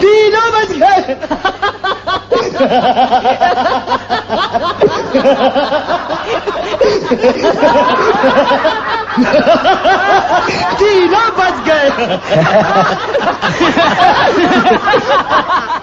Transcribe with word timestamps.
तीनों 0.00 0.46
बच 0.54 0.70
गए 0.82 1.00
तीनों 10.78 11.28
बज 11.36 11.56
गए 11.66 11.88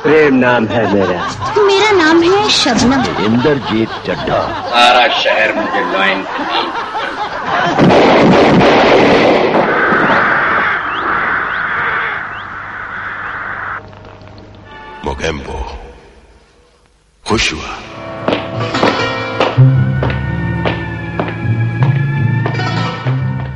प्रेम 0.03 0.33
नाम 0.35 0.63
है 0.67 0.83
मेरा। 0.93 1.19
मेरा 1.57 1.91
नाम 1.91 2.21
है 2.23 2.49
शबनम। 2.49 3.03
इंद्रजीत 3.25 3.89
चड्ढा। 4.07 4.39
सारा 4.69 5.05
शहर 5.21 5.49
मुझे 5.55 5.81
join 5.91 6.19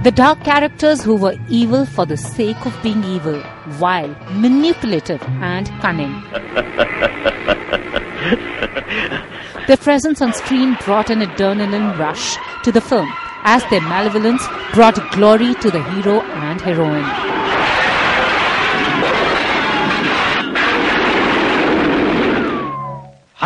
The 0.03 0.11
dark 0.11 0.43
characters 0.43 1.03
who 1.03 1.15
were 1.15 1.35
evil 1.49 1.85
for 1.85 2.05
the 2.05 2.15
sake 2.15 2.63
of 2.65 2.73
being 2.83 3.03
evil, 3.03 3.43
vile, 3.67 4.15
manipulative, 4.31 5.21
and 5.41 5.67
cunning. 5.81 6.23
Their 9.67 9.77
presence 9.77 10.21
on 10.21 10.31
screen 10.33 10.77
brought 10.85 11.09
an 11.09 11.21
adrenaline 11.21 11.97
rush 11.97 12.37
to 12.63 12.71
the 12.71 12.81
film, 12.81 13.11
as 13.43 13.63
their 13.69 13.81
malevolence 13.81 14.45
brought 14.73 14.95
glory 15.11 15.55
to 15.55 15.71
the 15.71 15.83
hero 15.91 16.21
and 16.21 16.61
heroine. 16.61 17.46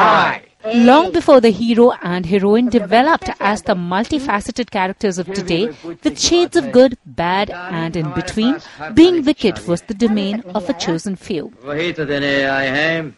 Hi. 0.00 0.42
Long 0.74 1.12
before 1.12 1.40
the 1.40 1.50
hero 1.50 1.92
and 2.02 2.26
heroine 2.26 2.68
developed 2.68 3.30
as 3.38 3.62
the 3.62 3.74
multifaceted 3.74 4.70
characters 4.70 5.18
of 5.18 5.32
today, 5.32 5.68
with 5.84 6.18
shades 6.18 6.56
of 6.56 6.72
good, 6.72 6.98
bad, 7.06 7.50
and 7.50 7.96
in 7.96 8.10
between, 8.12 8.56
being 8.94 9.24
wicked 9.24 9.64
was 9.68 9.82
the 9.82 9.94
domain 9.94 10.42
of 10.54 10.68
a 10.68 10.74
chosen 10.74 11.14
few. 11.14 11.52
वही 11.64 11.92
तो 11.92 12.04
देने 12.04 12.32
आए 12.44 12.68
हैं 12.78 13.10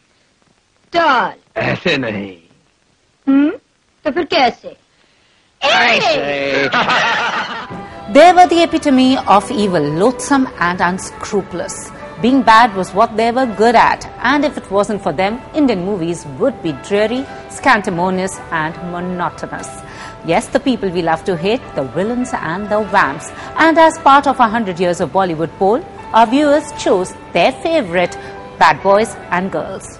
doll 0.94 1.32
ऐसे 1.62 1.96
नहीं 2.04 2.36
हम्म 3.28 3.50
तो 4.04 4.10
फिर 4.10 4.24
कैसे 4.34 4.76
They 8.12 8.32
were 8.32 8.46
the 8.46 8.62
epitome 8.62 9.16
of 9.18 9.50
evil, 9.50 9.82
loathsome 9.82 10.46
and 10.60 10.80
unscrupulous. 10.80 11.90
Being 12.23 12.41
bad 12.41 12.73
was 12.73 12.93
what 12.93 13.17
they 13.17 13.31
were 13.31 13.45
good 13.45 13.75
at, 13.75 14.05
and 14.19 14.45
if 14.45 14.57
it 14.57 14.71
wasn't 14.71 15.03
for 15.03 15.11
them, 15.11 15.41
Indian 15.53 15.83
movies 15.83 16.25
would 16.39 16.63
be 16.63 16.71
dreary, 16.87 17.25
scantimonious, 17.49 18.39
and 18.49 18.73
monotonous. 18.93 19.67
Yes, 20.25 20.47
the 20.47 20.61
people 20.61 20.89
we 20.89 21.01
love 21.01 21.25
to 21.25 21.35
hate, 21.35 21.59
the 21.75 21.83
villains 21.83 22.29
and 22.31 22.69
the 22.69 22.79
vamps. 22.93 23.29
And 23.57 23.77
as 23.77 23.99
part 23.99 24.25
of 24.25 24.39
our 24.39 24.47
100 24.47 24.79
Years 24.79 25.01
of 25.01 25.11
Bollywood 25.11 25.51
poll, 25.59 25.83
our 26.13 26.25
viewers 26.25 26.71
chose 26.81 27.13
their 27.33 27.51
favorite 27.51 28.17
bad 28.57 28.81
boys 28.81 29.13
and 29.29 29.51
girls. 29.51 29.99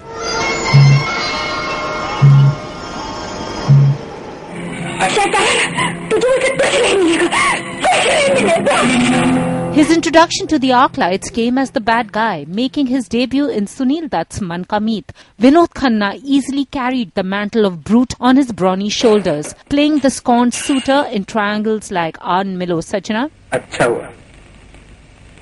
His 9.72 9.90
introduction 9.94 10.48
to 10.48 10.58
the 10.58 10.70
Arclights 10.70 11.32
came 11.32 11.56
as 11.56 11.70
the 11.70 11.80
bad 11.80 12.10
guy, 12.10 12.44
making 12.48 12.88
his 12.88 13.08
debut 13.08 13.48
in 13.48 13.66
Sunil 13.66 14.10
Dutt's 14.10 14.40
Man 14.40 14.64
Ka 14.64 14.80
Meet. 14.80 15.12
Vinod 15.40 15.68
Khanna 15.68 16.20
easily 16.24 16.64
carried 16.64 17.14
the 17.14 17.22
mantle 17.22 17.64
of 17.64 17.84
brute 17.84 18.14
on 18.18 18.36
his 18.36 18.50
brawny 18.50 18.88
shoulders, 18.88 19.54
playing 19.68 20.00
the 20.00 20.10
scorned 20.10 20.52
suitor 20.52 21.06
in 21.12 21.24
triangles 21.24 21.92
like 21.92 22.16
Arn 22.20 22.58
Milo 22.58 22.80
Sajna, 22.80 23.30
अच्छा 23.52 23.84
हुआ 23.84 24.08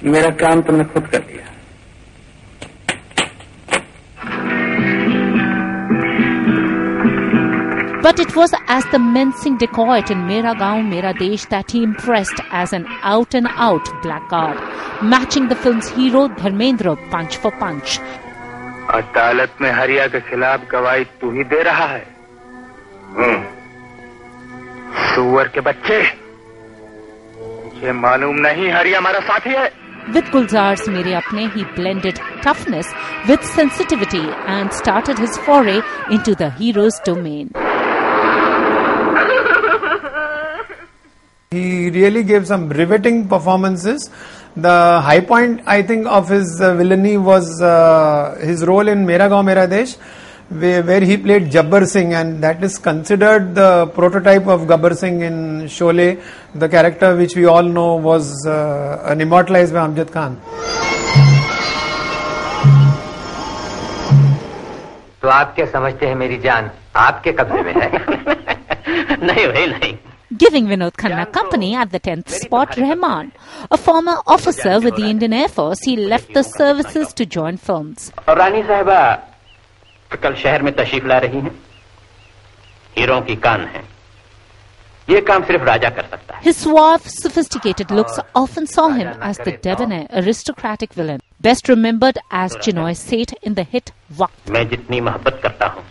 मेरा 0.04 0.30
काम 0.42 0.60
तुमने 0.62 0.84
खुद 0.92 1.06
कर 1.12 1.18
दिया 1.30 1.44
But 8.02 8.20
it 8.20 8.34
was 8.36 8.52
as 8.68 8.84
the 8.92 8.98
mincing 8.98 9.58
dacoit 9.58 10.10
in 10.10 10.26
Mera 10.26 10.54
Gaon 10.54 10.88
Mera 10.90 11.12
Desh 11.12 11.44
that 11.46 11.70
he 11.72 11.82
impressed 11.82 12.40
as 12.50 12.72
an 12.72 12.86
out 13.02 13.34
and 13.34 13.48
out 13.68 13.88
blackguard, 14.02 14.58
matching 15.02 15.48
the 15.48 15.56
film's 15.56 15.88
hero 15.88 16.28
Dharmendra 16.28 16.94
punch 17.10 17.36
for 17.36 17.50
punch. 17.64 17.98
अदालत 18.98 19.56
में 19.60 19.70
हरिया 19.72 20.06
के 20.14 20.20
खिलाफ 20.28 20.68
गवाही 20.72 21.04
तू 21.20 21.30
ही 21.32 21.44
दे 21.52 21.62
रहा 21.68 21.86
है 21.86 22.04
सुअर 25.08 25.48
के 25.54 25.60
बच्चे 25.68 26.00
ये 27.82 27.92
मालूम 28.04 28.36
नहीं 28.46 28.70
हरिया 28.72 28.98
हमारा 28.98 29.20
साथी 29.32 29.54
है 29.58 29.68
With 30.14 30.30
Gulzar's 30.30 30.86
Mere 30.88 31.20
Apne, 31.20 31.52
he 31.52 31.64
blended 31.76 32.20
toughness 32.40 32.86
with 33.28 33.44
sensitivity 33.44 34.22
and 34.54 34.72
started 34.72 35.18
his 35.18 35.36
foray 35.38 35.80
into 36.12 36.36
the 36.36 36.50
hero's 36.50 37.00
domain. 37.00 37.50
He 41.50 41.90
really 41.90 42.22
gave 42.24 42.46
some 42.46 42.68
riveting 42.68 43.28
performances. 43.28 44.10
The 44.56 45.00
high 45.00 45.20
point, 45.20 45.62
I 45.66 45.82
think, 45.82 46.06
of 46.06 46.28
his 46.28 46.60
uh, 46.60 46.74
villainy 46.74 47.18
was 47.18 47.62
uh, 47.62 48.36
his 48.40 48.64
role 48.66 48.88
in 48.88 49.06
Mera 49.06 49.28
Gaon 49.28 49.44
Mera 49.44 49.66
Desh, 49.66 49.94
where, 50.48 50.82
where 50.82 51.00
he 51.00 51.16
played 51.16 51.50
Jabbar 51.50 51.86
Singh, 51.86 52.14
and 52.14 52.42
that 52.42 52.64
is 52.64 52.78
considered 52.78 53.54
the 53.54 53.86
prototype 53.94 54.46
of 54.46 54.62
Gabbar 54.62 54.96
Singh 54.96 55.20
in 55.20 55.62
Sholay, 55.66 56.22
the 56.54 56.68
character 56.68 57.16
which 57.16 57.36
we 57.36 57.44
all 57.44 57.62
know 57.62 57.96
was 57.96 58.46
uh, 58.46 59.02
an 59.04 59.20
immortalized 59.20 59.72
by 59.72 59.86
Amjad 59.86 60.10
Khan. 60.10 60.40
तो 65.22 65.30
आप 65.30 65.54
क्या 65.54 65.64
समझते 65.66 66.06
हैं 66.06 66.14
मेरी 66.16 66.36
जान 66.38 66.70
आपके 66.96 67.32
कब्जे 67.38 67.62
में 67.62 67.72
है 67.74 67.88
नहीं 69.26 69.46
भाई 69.48 69.66
नहीं 69.66 69.94
Giving 70.40 70.66
Vinod 70.66 70.92
Khanna 70.92 71.30
company 71.32 71.74
at 71.76 71.92
the 71.92 72.00
10th 72.00 72.30
spot, 72.30 72.76
Rahman, 72.76 73.30
a 73.70 73.76
former 73.76 74.16
officer 74.26 74.80
with 74.80 74.96
the 74.96 75.04
Indian 75.04 75.32
Air 75.32 75.48
Force, 75.48 75.78
he 75.84 75.96
left 75.96 76.34
the 76.34 76.42
services 76.42 77.12
to 77.14 77.24
join 77.26 77.56
films. 77.56 78.10
और 78.28 78.38
रानी 78.38 78.62
साहबा 78.62 78.98
कल 80.22 80.34
शहर 80.42 80.62
में 80.62 80.72
तशरीफ 80.76 81.04
ला 81.06 81.18
रही 81.26 81.40
हैं 81.40 81.54
हीरों 82.98 83.20
की 83.28 83.36
कान 83.46 83.64
है 83.74 83.84
ये 85.10 85.20
काम 85.30 85.42
सिर्फ 85.46 85.62
राजा 85.64 85.88
कर 85.96 86.06
सकता 86.10 86.36
है 86.36 86.42
His 86.44 86.56
suave, 86.64 87.06
sophisticated 87.08 87.90
looks 87.90 88.18
often 88.34 88.66
saw 88.66 88.88
him 88.88 89.12
as 89.30 89.38
the 89.38 89.52
debonair, 89.68 90.06
aristocratic 90.22 90.92
villain, 90.94 91.20
best 91.40 91.68
remembered 91.68 92.18
as 92.32 92.56
Chinoy 92.56 92.94
Seth 93.04 93.34
in 93.42 93.54
the 93.54 93.64
hit 93.74 93.92
Waqt. 94.18 94.50
मैं 94.50 94.68
जितनी 94.68 95.00
मोहब्बत 95.00 95.40
करता 95.42 95.66
हूँ 95.76 95.84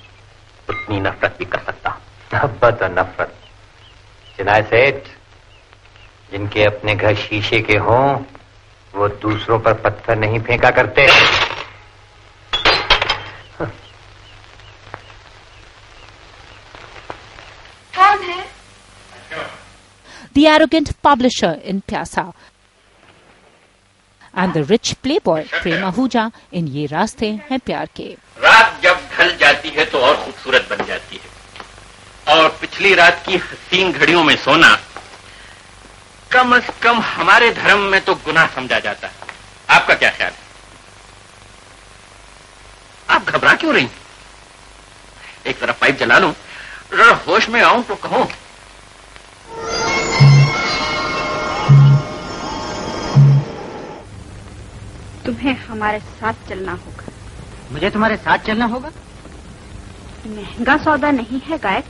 उतनी 0.70 1.00
नफरत 1.08 1.36
भी 1.40 1.46
कर 1.56 1.60
सकता 1.72 1.90
हूँ 1.90 2.02
मोहब्बत 2.34 2.84
और 2.84 2.92
नफरत 3.00 3.34
चिनाय 4.41 4.63
सेठ 4.69 5.09
जिनके 6.33 6.63
अपने 6.65 6.95
घर 6.95 7.15
शीशे 7.15 7.59
के 7.63 7.77
हों 7.87 8.05
वो 8.95 9.09
दूसरों 9.23 9.59
पर 9.65 9.73
पत्थर 9.83 10.17
नहीं 10.19 10.39
फेंका 10.47 10.71
करते 10.77 11.07
कौन 17.97 18.23
है 18.29 18.39
the 20.35 20.47
arrogant 20.47 20.93
publisher 21.03 21.53
in 21.65 21.83
Pyasa, 21.83 22.33
and 24.35 24.55
the 24.55 24.65
rich 24.65 24.95
playboy 25.03 25.43
Prema 25.51 25.93
Huja 25.93 26.33
in 26.53 26.67
Ye 26.69 26.87
Raste 26.89 27.29
Hain 27.51 27.61
Pyar 27.61 27.87
Ke. 27.93 28.09
रात 28.41 28.81
जब 28.83 29.05
ढल 29.13 29.37
जाती 29.37 29.77
है 29.77 29.85
तो 29.93 29.99
और 30.01 30.17
खूबसूरत 30.25 30.69
बन 30.71 30.85
जाती 30.87 31.17
है 31.17 31.30
और 32.27 32.49
पिछली 32.61 32.95
रात 32.95 33.23
की 33.27 33.37
हसीन 33.37 33.93
घड़ियों 33.93 34.23
में 34.25 34.37
सोना 34.37 34.77
कम 36.31 36.55
अज 36.57 36.71
कम 36.83 37.01
हमारे 37.03 37.51
धर्म 37.51 37.81
में 37.91 38.01
तो 38.01 38.15
गुनाह 38.15 38.47
समझा 38.47 38.79
जाता 38.79 39.07
है। 39.07 39.29
आपका 39.69 39.95
क्या 39.95 40.11
ख्याल 40.11 40.31
है? 40.31 40.49
आप 43.09 43.31
घबरा 43.31 43.55
क्यों 43.55 43.75
रही 43.75 43.89
एक 45.47 45.61
तरफ़ 45.61 45.81
पाइप 45.81 45.99
जला 45.99 46.19
लूँ 46.19 46.33
जरा 46.93 47.15
होश 47.27 47.49
में 47.49 47.61
आऊँ 47.63 47.83
तो 47.85 47.95
कहूँ। 47.97 48.27
तुम्हें 55.27 55.55
हमारे 55.59 55.99
साथ 56.01 56.49
चलना 56.49 56.73
होगा। 56.73 57.13
मुझे 57.73 57.91
तुम्हारे 57.91 58.17
साथ 58.17 58.39
चलना 58.47 58.65
होगा? 58.67 58.91
महँगा 60.27 60.77
सौदा 60.77 61.11
नहीं 61.11 61.41
है 61.41 61.59
गायक। 61.59 61.85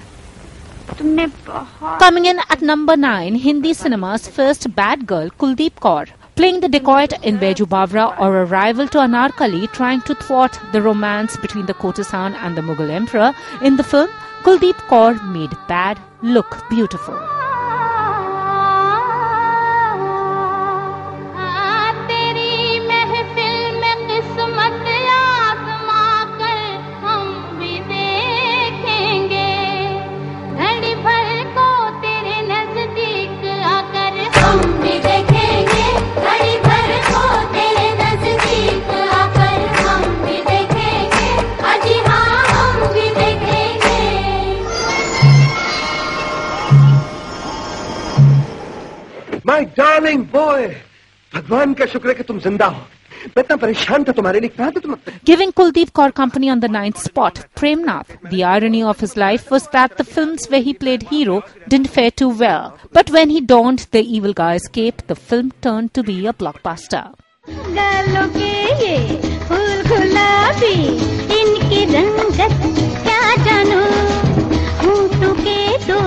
Coming 1.98 2.26
in 2.26 2.40
at 2.48 2.62
number 2.62 2.96
9, 2.96 3.34
Hindi 3.34 3.74
cinema's 3.74 4.28
first 4.28 4.74
bad 4.74 5.06
girl, 5.06 5.28
Kuldeep 5.30 5.74
Kaur. 5.80 6.06
Playing 6.36 6.60
the 6.60 6.68
dacoit 6.68 7.12
in 7.22 7.38
Beju 7.38 7.66
Bavra 7.66 8.18
or 8.18 8.38
a 8.38 8.44
rival 8.44 8.88
to 8.88 8.98
Anarkali 8.98 9.70
trying 9.72 10.00
to 10.02 10.14
thwart 10.14 10.58
the 10.72 10.80
romance 10.80 11.36
between 11.36 11.66
the 11.66 11.74
courtesan 11.74 12.34
and 12.34 12.56
the 12.56 12.62
Mughal 12.62 12.90
emperor, 12.90 13.34
in 13.62 13.76
the 13.76 13.84
film, 13.84 14.08
Kuldeep 14.42 14.76
Kaur 14.88 15.12
made 15.32 15.50
bad 15.68 15.98
look 16.22 16.62
beautiful. 16.70 17.39
भगवान 51.49 51.73
का 51.73 51.85
शुक्र 51.93 52.09
है 52.09 52.13
कि 52.15 52.23
तुम 52.23 52.39
जिंदा 52.39 52.65
हो 52.65 52.85
मैं 53.35 53.43
इतना 53.43 53.55
परेशान 53.57 54.03
था 54.03 54.11
तुम्हारे 54.17 54.39
लिए 54.39 54.49
कहा 54.57 54.69
था 54.71 54.79
तुम 54.79 54.95
Giving 55.29 55.51
Kuldeep 55.59 55.91
Kaur 55.99 56.11
company 56.19 56.49
on 56.53 56.59
the 56.59 56.69
ninth 56.73 56.99
spot, 57.03 57.39
Premnath. 57.59 58.11
The 58.33 58.43
irony 58.43 58.81
of 58.83 58.99
his 58.99 59.15
life 59.17 59.49
was 59.49 59.67
that 59.75 59.97
the 59.97 60.03
films 60.15 60.45
where 60.49 60.61
he 60.61 60.73
played 60.83 61.03
hero 61.13 61.37
didn't 61.67 61.89
fare 61.95 62.11
too 62.11 62.29
well. 62.43 62.77
But 62.93 63.09
when 63.09 63.31
he 63.31 63.41
donned 63.53 63.87
the 63.91 64.03
evil 64.17 64.33
guy's 64.33 64.67
cape, 64.79 65.01
the 65.07 65.15
film 65.15 65.51
turned 65.61 65.93
to 65.95 66.03
be 66.11 66.17
a 66.27 66.33
blockbuster. 66.43 67.03
गालों 67.79 68.27
के 68.35 68.51
ये 68.83 68.95
फूल 69.47 69.81
गुलाबी 69.89 70.75
इनकी 71.39 71.83
रंगत 71.95 72.55
क्या 73.07 73.19
जानू 73.47 73.81
होठों 74.83 75.33
के 75.43 75.59
दो 75.87 75.99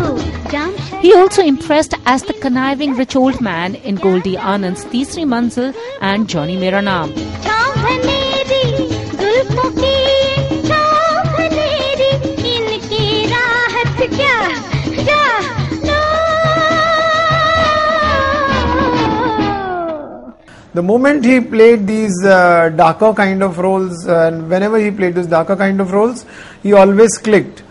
जाम 0.53 0.73
He 1.04 1.14
also 1.14 1.44
impressed 1.44 1.96
as 2.06 2.24
the 2.24 2.32
conniving 2.32 2.94
rich 2.96 3.18
old 3.18 3.42
man 3.42 3.76
in 3.76 3.96
Goldie 3.96 4.38
Anand's 4.38 4.86
Tisri 4.86 5.26
Manzil 5.26 5.76
and 6.00 6.30
Johnny 6.30 6.56
Miranam. 6.56 7.12
The 20.74 20.82
moment 20.82 21.26
he 21.26 21.42
played 21.42 21.86
these 21.86 22.24
uh, 22.24 22.70
darker 22.70 23.14
kind 23.14 23.44
of 23.44 23.60
roles, 23.60 24.08
uh, 24.08 24.32
and 24.32 24.44
uh, 24.44 24.48
whenever 24.48 24.80
he 24.80 24.90
played 24.90 25.16
those 25.16 25.28
darker 25.28 25.58
kind 25.58 25.82
of 25.82 25.92
roles, 25.92 26.26
he 26.64 26.72
always 26.72 27.18
clicked. 27.18 27.62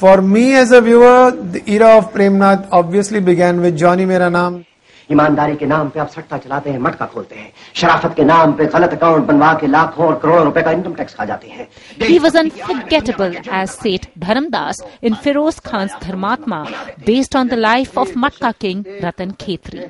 For 0.00 0.20
me 0.20 0.44
as 0.54 0.72
a 0.74 0.78
viewer 0.80 1.30
the 1.30 1.60
era 1.68 1.94
of 1.96 2.12
Premnath 2.12 2.72
obviously 2.80 3.20
began 3.28 3.60
with 3.60 3.76
Johnny 3.76 4.04
Mera 4.06 4.28
Naam 4.30 4.62
ईमानदारी 5.10 5.54
के 5.56 5.66
नाम 5.66 5.88
पे 5.88 6.00
आप 6.00 6.08
सट्टा 6.10 6.36
चलाते 6.38 6.70
हैं 6.70 6.78
मटका 6.78 7.06
खोलते 7.12 7.34
हैं। 7.34 7.52
शराफत 7.74 8.14
के 8.16 8.24
नाम 8.24 8.52
पे 8.56 8.64
गलत 8.74 8.92
अकाउंट 8.92 9.24
बनवा 9.26 9.52
के 9.60 9.66
लाखों 9.66 10.06
और 10.06 10.18
करोड़ों 10.22 10.44
रुपए 10.44 10.62
का 10.62 10.70
इनकम 10.70 10.94
टैक्स 10.94 11.14
खा 11.14 11.24
जाते 11.24 11.48
हैं। 11.48 11.66
He 12.00 12.18
was 12.24 12.34
unforgettable 12.40 13.36
as 13.60 13.70
सेठ 13.82 14.06
Dharmdas 14.24 14.82
in 15.02 15.16
Feroz 15.22 15.60
Khan's 15.68 15.94
Dharmatma 16.02 16.60
based 17.06 17.38
on 17.40 17.52
the 17.52 17.58
life 17.62 17.96
of 18.02 18.12
Matka 18.24 18.52
King 18.66 18.84
Ratan 19.04 19.32
Khetri. 19.44 19.80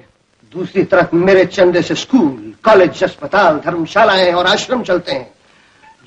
दूसरी 0.52 0.84
तरफ़ 0.92 1.14
मेरे 1.16 1.44
चंदे 1.46 1.82
से 1.82 1.94
स्कूल 1.94 2.54
कॉलेज 2.64 3.02
अस्पताल 3.04 3.58
धर्मशालाएँ 3.64 4.32
और 4.32 4.46
आश्रम 4.46 4.82
चलते 4.82 5.12
हैं 5.12 5.28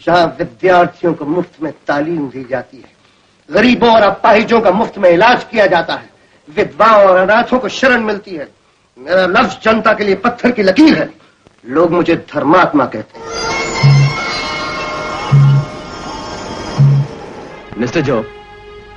जहाँ 0.06 0.26
विद्यार्थियों 0.40 1.14
को 1.14 1.26
मुफ़्त 1.26 1.62
में 1.64 1.72
तालीम 1.88 2.28
दी 2.30 2.46
जाती 2.50 2.78
है। 2.78 3.01
गरीबों 3.52 3.96
और 3.96 4.02
अपाहिजों 4.02 4.62
का 4.62 4.72
मुफ़्त 4.72 4.98
में 4.98 5.10
इलाज 5.10 5.44
किया 5.44 5.68
जाता 5.68 5.94
है। 5.94 6.10
विधवाओं 6.56 7.08
और 7.08 7.18
अनाथों 7.18 7.60
को 7.60 7.70
शरण 7.70 8.02
मिलती 8.02 8.32
है। 8.32 8.48
मेरा 9.00 9.26
लफ्ज 9.26 9.64
जनता 9.64 9.94
के 9.94 10.04
लिए 10.04 10.16
पत्थर 10.16 10.52
की 10.52 10.64
लकीर 10.64 10.98
है। 10.98 11.10
लोग 11.68 11.92
मुझे 11.92 12.16
धर्मात्मा 12.16 12.86
कहते 12.86 13.20
हैं। 13.20 13.26
मिस्टर 17.78 18.02
जो, 18.02 18.26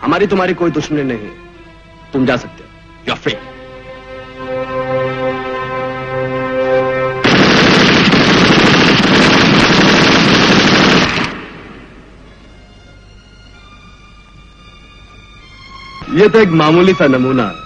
हमारी 0.01 0.27
तुम्हारी 0.27 0.55
कोई 0.55 0.71
दुश्मनी 0.71 1.03
नहीं। 1.03 1.31
तुम 2.13 2.27
जा 2.27 2.37
सकते 2.37 2.65
हो। 2.65 2.71
या 3.09 3.15
फ्री 3.15 3.37
ये 16.13 16.29
तो 16.29 16.39
एक 16.39 16.49
मामूली 16.63 16.93
सा 16.95 17.07
नमूना 17.07 17.47
है 17.49 17.63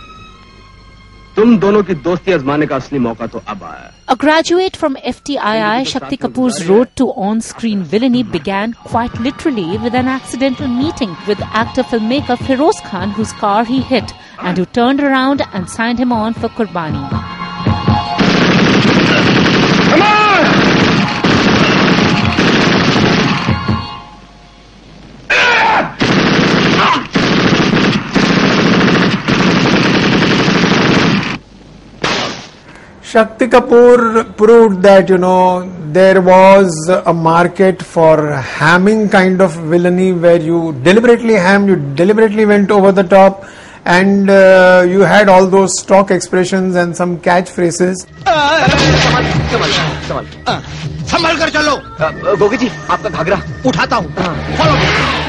तुम 1.37 1.57
दोनों 1.63 1.83
की 1.89 1.95
दोस्ती 2.05 2.33
आजमाने 2.33 2.67
का 2.67 2.77
असली 2.77 2.99
मौका 2.99 3.27
तो 3.33 3.43
अब 3.49 3.63
आया 3.65 3.83
है 3.83 3.97
A 4.15 4.17
graduate 4.23 4.77
from 4.77 4.97
FTII, 5.11 5.85
Shakti 5.91 6.17
Kapoor's 6.17 6.59
road 6.69 6.89
to 7.01 7.07
on-screen 7.29 7.83
villainy 7.93 8.23
began 8.23 8.73
quite 8.93 9.19
literally 9.27 9.79
with 9.85 9.95
an 10.03 10.09
accidental 10.09 10.67
meeting 10.67 11.17
with 11.29 11.41
actor 11.63 11.85
filmmaker 11.93 12.39
Feroz 12.49 12.81
Khan, 12.91 13.11
whose 13.11 13.33
car 13.45 13.65
he 13.65 13.81
hit, 13.83 14.15
and 14.41 14.59
who 14.59 14.65
turned 14.81 15.01
around 15.01 15.43
and 15.53 15.69
signed 15.79 15.99
him 15.99 16.13
on 16.21 16.35
for 16.35 16.49
Kurbani. 16.49 17.05
Shakti 33.19 33.49
Kapoor 33.49 34.37
proved 34.37 34.81
that, 34.83 35.09
you 35.09 35.19
know, 35.19 35.69
there 35.91 36.21
was 36.23 36.71
a 36.89 37.13
market 37.13 37.83
for 37.83 38.17
hamming 38.59 39.11
kind 39.11 39.41
of 39.43 39.57
villainy 39.73 40.13
where 40.13 40.41
you 40.41 40.73
deliberately 40.85 41.35
hammed, 41.35 41.69
you 41.69 41.77
deliberately 41.97 42.47
went 42.47 42.71
over 42.71 42.93
the 42.93 43.03
top, 43.03 43.45
and 43.85 44.31
uh, 44.31 44.87
you 44.89 45.01
had 45.01 45.29
all 45.29 45.49
those 45.49 45.77
stock 45.81 46.13
expressions 46.13 46.77
and 46.77 46.97
some 46.97 47.19
catchphrases. 47.19 48.07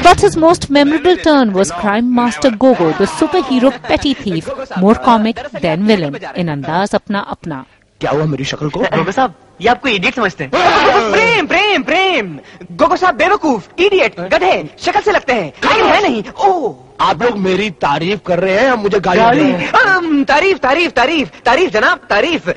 But 0.04 0.20
his 0.20 0.36
most 0.36 0.70
memorable 0.70 1.16
turn 1.16 1.52
was 1.52 1.72
crime 1.72 2.14
master 2.14 2.52
Gogo, 2.52 2.92
the 2.92 3.06
superhero 3.06 3.72
petty 3.82 4.14
thief, 4.14 4.48
more 4.76 4.94
comic 4.94 5.36
than 5.60 5.84
villain, 5.86 6.14
in 6.36 6.46
Andaz 6.46 6.96
Apna 7.00 7.26
Apna. 7.26 7.66
क्या 8.00 8.10
हुआ 8.10 8.24
मेरी 8.24 8.44
शक्ल 8.44 8.68
को? 8.68 8.80
गोगो 8.80 9.12
साहब 9.12 9.34
ये 9.60 9.68
आपको 9.68 9.88
idiot 9.88 10.14
समझते 10.14 10.44
हैं। 10.44 10.50
प्रेम 11.12 11.46
प्रेम 11.46 11.82
प्रेम। 11.82 12.38
गोगो 12.72 12.96
साहब 12.96 13.14
बेवकूफ़ 13.14 13.68
इडियट 13.78 14.20
गधे 14.20 14.68
शक्ल 14.78 15.00
से 15.00 15.10
लगते 15.10 15.32
हैं। 15.32 15.52
लेकिन 15.68 15.86
है 15.86 16.02
नहीं। 16.02 16.22
ओ। 16.48 16.72
आप 17.00 17.22
लोग 17.22 17.36
मेरी 17.38 17.70
तारीफ़ 17.70 18.20
कर 18.26 18.38
रहे 18.38 18.58
हैं 18.58 18.72
मुझे 18.72 19.00
गाली 19.00 19.20
दे 19.20 19.50
रहे 19.50 19.60
हैं। 19.60 20.24
तारीफ़ 20.24 20.58
तारीफ़ 20.58 20.90
तारीफ़ 20.92 21.28
तारीफ़ 21.44 21.70
जनाब 21.70 22.00
तारीफ़। 22.10 22.48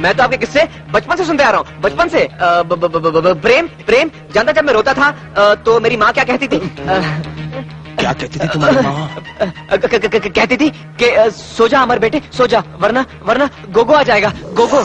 मैं 0.00 0.14
तो 0.14 0.22
आपके 0.22 0.36
किस्से 0.36 0.68
बचपन 0.92 1.16
से 1.16 1.24
सुनते 1.24 1.44
आ 1.44 1.50
रहा 1.50 1.60
हूँ। 1.60 1.80
बचपन 1.80 2.08
से 2.08 2.28
ब- 2.42 2.62
ब- 2.68 2.74
ब- 2.74 3.26
ब- 3.26 3.40
प्रेम 3.42 3.66
प्रेम। 3.86 4.10
जानता 4.34 4.52
जब 4.52 4.64
मैं 4.64 4.72
रोता 4.72 4.94
था 4.94 5.10
तो 5.54 5.80
मेरी 5.80 5.96
माँ 5.96 6.12
क्या 6.12 6.24
कहती 6.24 6.48
थी? 6.48 6.58
क्या 7.96 8.12
कहती 8.12 8.38
थी 8.38 8.48
तुम्हारी 8.48 8.76
माँ? 8.76 9.08
कहती 9.72 10.56
थी 10.56 10.70
कि 11.00 11.30
सो 11.32 11.68
जा 11.68 11.80
अमर 11.82 11.98
बेटे 11.98 12.22
सो 12.36 12.46
जा 12.46 12.62
वरना 12.80 13.04
वरना 13.22 13.50
गोगो 13.70 13.94
आ 13.94 14.02
जाएगा 14.02 14.32
Gogo. 14.54 14.82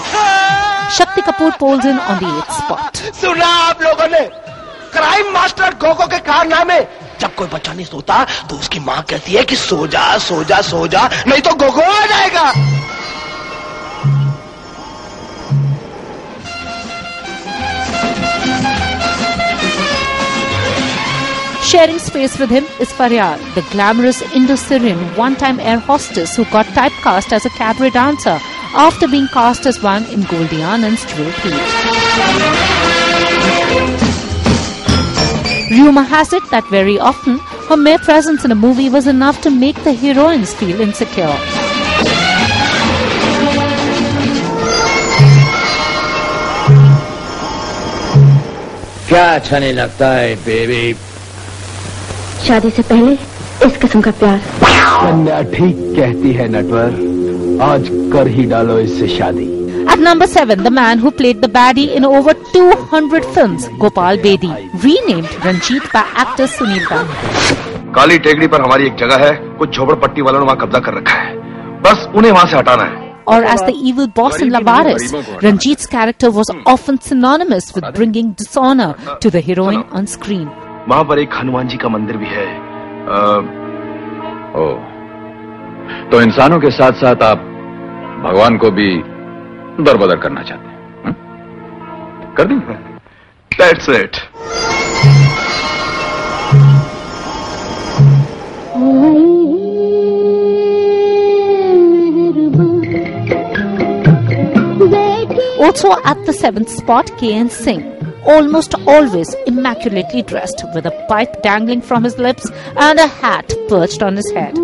Shakti 0.92 1.22
Kapoor 1.22 1.52
in 1.84 2.00
on 2.00 2.18
the 2.20 2.30
eighth 2.30 2.54
spot. 2.54 2.98
सुना 3.16 3.48
आप 3.68 3.82
लोगों 3.82 4.08
ने? 4.08 4.20
क्राइम 4.94 5.32
मास्टर 5.34 5.74
गोगो 5.82 6.08
के 6.08 6.20
कारनामे। 6.20 6.80
जब 7.20 7.36
कोई 7.36 7.48
बच्चा 7.48 7.74
नहीं 7.74 7.86
सोता 7.86 8.24
तो 8.50 8.56
उसकी 8.56 8.80
माँ 8.80 9.02
कहती 9.10 9.34
है 9.34 9.44
कि 9.46 9.56
सो 9.56 9.88
जा 9.88 10.18
सो 10.18 10.44
जा 10.44 10.62
सो 10.62 10.88
जा 10.88 11.10
नहीं 11.28 11.42
तो 11.42 11.54
गोगो 11.56 11.82
आ 11.82 12.06
जाएगा। 12.06 12.46
Sharing 21.71 21.99
space 21.99 22.39
with 22.39 22.51
him 22.51 22.65
is 22.81 22.93
Faryal, 22.93 23.39
the 23.55 23.63
glamorous 23.73 24.23
Indo-Syrian 24.35 24.99
one-time 25.17 25.59
air 25.61 25.79
hostess 25.79 26.37
who 26.37 26.45
got 26.47 26.67
typecast 26.67 27.33
as 27.33 27.47
a 27.47 27.51
cabaret 27.51 27.91
dancer 27.91 28.39
after 28.75 29.09
being 29.09 29.29
cast 29.29 29.67
as 29.67 29.83
one 29.83 30.05
in 30.07 30.23
Goldie 30.23 30.63
Anand's 30.63 31.05
Drill 31.13 31.33
Peat. 31.43 31.67
Rumour 35.73 36.05
has 36.05 36.33
it 36.33 36.49
that 36.51 36.65
very 36.71 36.99
often 36.99 37.41
Her 37.69 37.77
mere 37.77 37.99
presence 37.99 38.45
in 38.45 38.53
a 38.53 38.55
movie 38.55 38.89
was 38.89 39.09
enough 39.09 39.41
to 39.43 39.51
make 39.51 39.75
the 39.83 39.93
heroines 39.93 40.55
feel 40.55 40.81
insecure. 40.81 41.37
क्या 49.09 49.25
अच्छा 49.35 49.59
नहीं 49.59 49.73
लगता 49.73 50.11
है 50.15 50.35
baby 50.45 50.95
शादी 52.48 52.70
से 52.70 52.82
पहले 52.92 53.14
इस 53.68 53.78
किस्म 53.82 54.02
का 54.02 54.12
प्यार 54.20 54.40
कन्या 55.02 55.42
ठीक 55.56 55.78
कहती 55.96 56.32
है 56.34 56.48
नटवर 56.52 57.00
आज 57.64 57.90
कर 58.14 58.28
ही 58.38 58.46
डालो 58.54 58.78
इससे 58.80 59.08
शादी 59.18 59.50
At 59.92 60.00
number 60.06 60.26
7, 60.28 60.64
the 60.66 60.72
man 60.72 61.00
who 61.00 61.10
played 61.12 61.40
the 61.42 61.48
baddie 61.50 61.86
in 61.96 62.06
over 62.06 62.34
200 62.52 63.22
films, 63.36 63.64
Gopal 63.80 64.18
Bedi, 64.26 64.52
renamed 64.84 65.32
Ranjit 65.46 65.88
by 65.94 66.04
actor 66.24 66.48
Sunil 66.48 66.86
Gandhi. 66.90 67.56
काली 67.96 68.18
टेकड़ी 68.28 68.48
पर 68.48 68.62
हमारी 68.62 68.86
एक 68.88 68.96
जगह 68.96 69.26
है 69.26 69.32
कुछ 69.60 69.78
झोपड़पट्टी 69.78 70.22
वालों 70.22 70.40
ने 70.40 70.46
वहाँ 70.46 70.58
कब्जा 70.62 70.80
कर 70.80 70.94
रखा 70.94 71.16
है 71.22 71.36
बस 71.82 72.08
उन्हें 72.16 72.32
वहाँ 72.32 72.46
से 72.48 72.58
हटाना 72.58 72.84
है 72.84 73.00
Or 73.28 73.40
as 73.46 73.62
the 73.64 73.74
evil 73.90 74.08
boss 74.20 74.40
in 74.42 74.50
Lavaris, 74.54 75.12
Ranjit's 75.46 75.86
character 75.88 76.32
was 76.32 76.50
often 76.66 77.00
synonymous 77.02 77.74
with 77.76 77.86
bringing 77.96 78.32
dishonor 78.34 78.94
to 79.26 79.30
the 79.30 79.42
heroine 79.42 79.84
on 79.92 80.08
screen. 80.08 80.48
वहाँ 80.90 81.04
पर 81.10 81.20
एक 81.20 81.34
हनुमान 81.34 81.68
जी 81.68 81.78
का 81.78 81.90
मंदिर 81.90 82.18
भी 82.18 82.28
है 82.28 82.48
आ, 83.10 83.20
ओ 84.60 84.68
तो 86.12 86.22
इंसानों 86.22 86.60
के 86.60 86.70
साथ 86.72 86.92
साथ 87.04 87.24
आप 87.24 87.48
भगवान 88.26 88.58
को 88.64 88.72
भी 88.80 88.90
दरबदर 89.84 90.18
करना 90.26 90.44
चाहते 90.44 90.68
हैं 90.68 91.06
हं? 91.08 92.34
कर 92.38 92.48
दी 92.54 92.60
That's 93.52 93.88
it. 93.90 94.18
Also 105.60 105.92
at 106.04 106.26
the 106.26 106.34
seventh 106.34 106.70
spot, 106.70 107.06
KN 107.18 107.50
Singh. 107.50 108.01
Almost 108.26 108.76
always 108.88 109.34
immaculately 109.48 110.22
dressed 110.22 110.64
with 110.74 110.86
a 110.86 111.06
pipe 111.10 111.42
dangling 111.42 111.82
from 111.82 112.04
his 112.04 112.18
lips 112.18 112.50
and 112.76 113.00
a 113.00 113.08
hat 113.08 113.52
perched 113.68 114.04
on 114.04 114.16
his 114.16 114.32
head. 114.32 114.56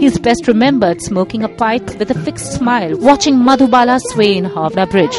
He's 0.00 0.18
best 0.18 0.46
remembered 0.46 1.00
smoking 1.00 1.44
a 1.44 1.48
pipe 1.48 1.98
with 1.98 2.10
a 2.10 2.18
fixed 2.24 2.52
smile, 2.52 2.96
watching 2.98 3.36
Madhubala 3.36 3.98
sway 4.12 4.36
in 4.36 4.44
Havna 4.44 4.90
Bridge. 4.90 5.18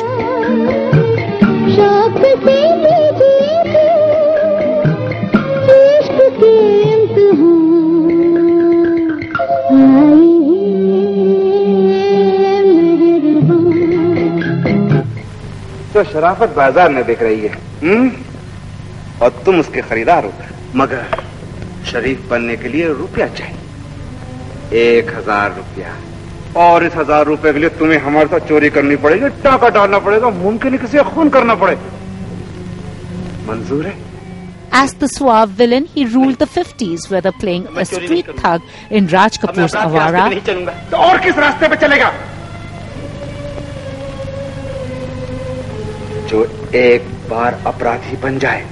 तो 15.95 16.03
शराफत 16.03 16.49
बाज़ार 16.55 16.89
में 16.91 17.05
बिक 17.07 17.21
रही 17.23 17.41
है 17.41 17.57
हम्म? 17.81 18.11
और 19.21 19.29
तुम 19.45 19.59
उसके 19.59 19.81
खरीदार 19.81 20.25
हो। 20.25 20.31
मगर 20.75 21.05
शरीफ 21.91 22.27
बनने 22.29 22.55
के 22.57 22.67
लिए 22.69 22.87
रुपया 22.93 23.27
चाहिए। 23.27 24.81
एक 24.81 25.13
हज़ार 25.15 25.55
रुपया। 25.55 25.95
और 26.63 26.85
इस 26.85 26.95
हज़ार 26.95 27.25
रुपए 27.25 27.53
के 27.53 27.59
लिए 27.59 27.69
तुम्हें 27.79 27.99
हमारे 27.99 28.27
साथ 28.27 28.47
चोरी 28.47 28.69
करनी 28.69 28.95
पड़ेगी 29.05 29.29
टाका 29.43 29.69
डालना 29.77 29.99
पड़ेगा 29.99 30.29
मुमकिन 30.41 30.73
है 30.73 30.79
किसी 30.79 31.03
खून 31.13 31.29
करना 31.29 31.55
पड़े। 31.55 31.75
मंजूर 33.47 33.85
है? 33.85 33.95
As 34.73 34.93
the 35.01 35.07
suave 35.07 35.57
villain, 35.57 35.85
he 35.95 36.05
ruled 36.05 36.37
the 36.39 36.51
50s, 36.53 37.09
whether 37.09 37.31
playing 37.41 37.67
a 37.77 37.85
street 37.85 38.35
thug 38.43 38.61
in 38.91 39.07
Raj 39.07 39.37
Kapoor's 39.39 39.75
चलूँगा। 39.75 40.73
तो 40.91 40.97
और 40.97 41.17
किस 41.17 41.37
रास्ते 41.37 41.67
पे 41.67 41.75
चलेगा? 41.75 42.13
जो 46.29 46.44
एक 46.75 47.08
बार 47.29 47.62
अपराधी 47.67 48.17
बन 48.24 48.39
जाए 48.39 48.65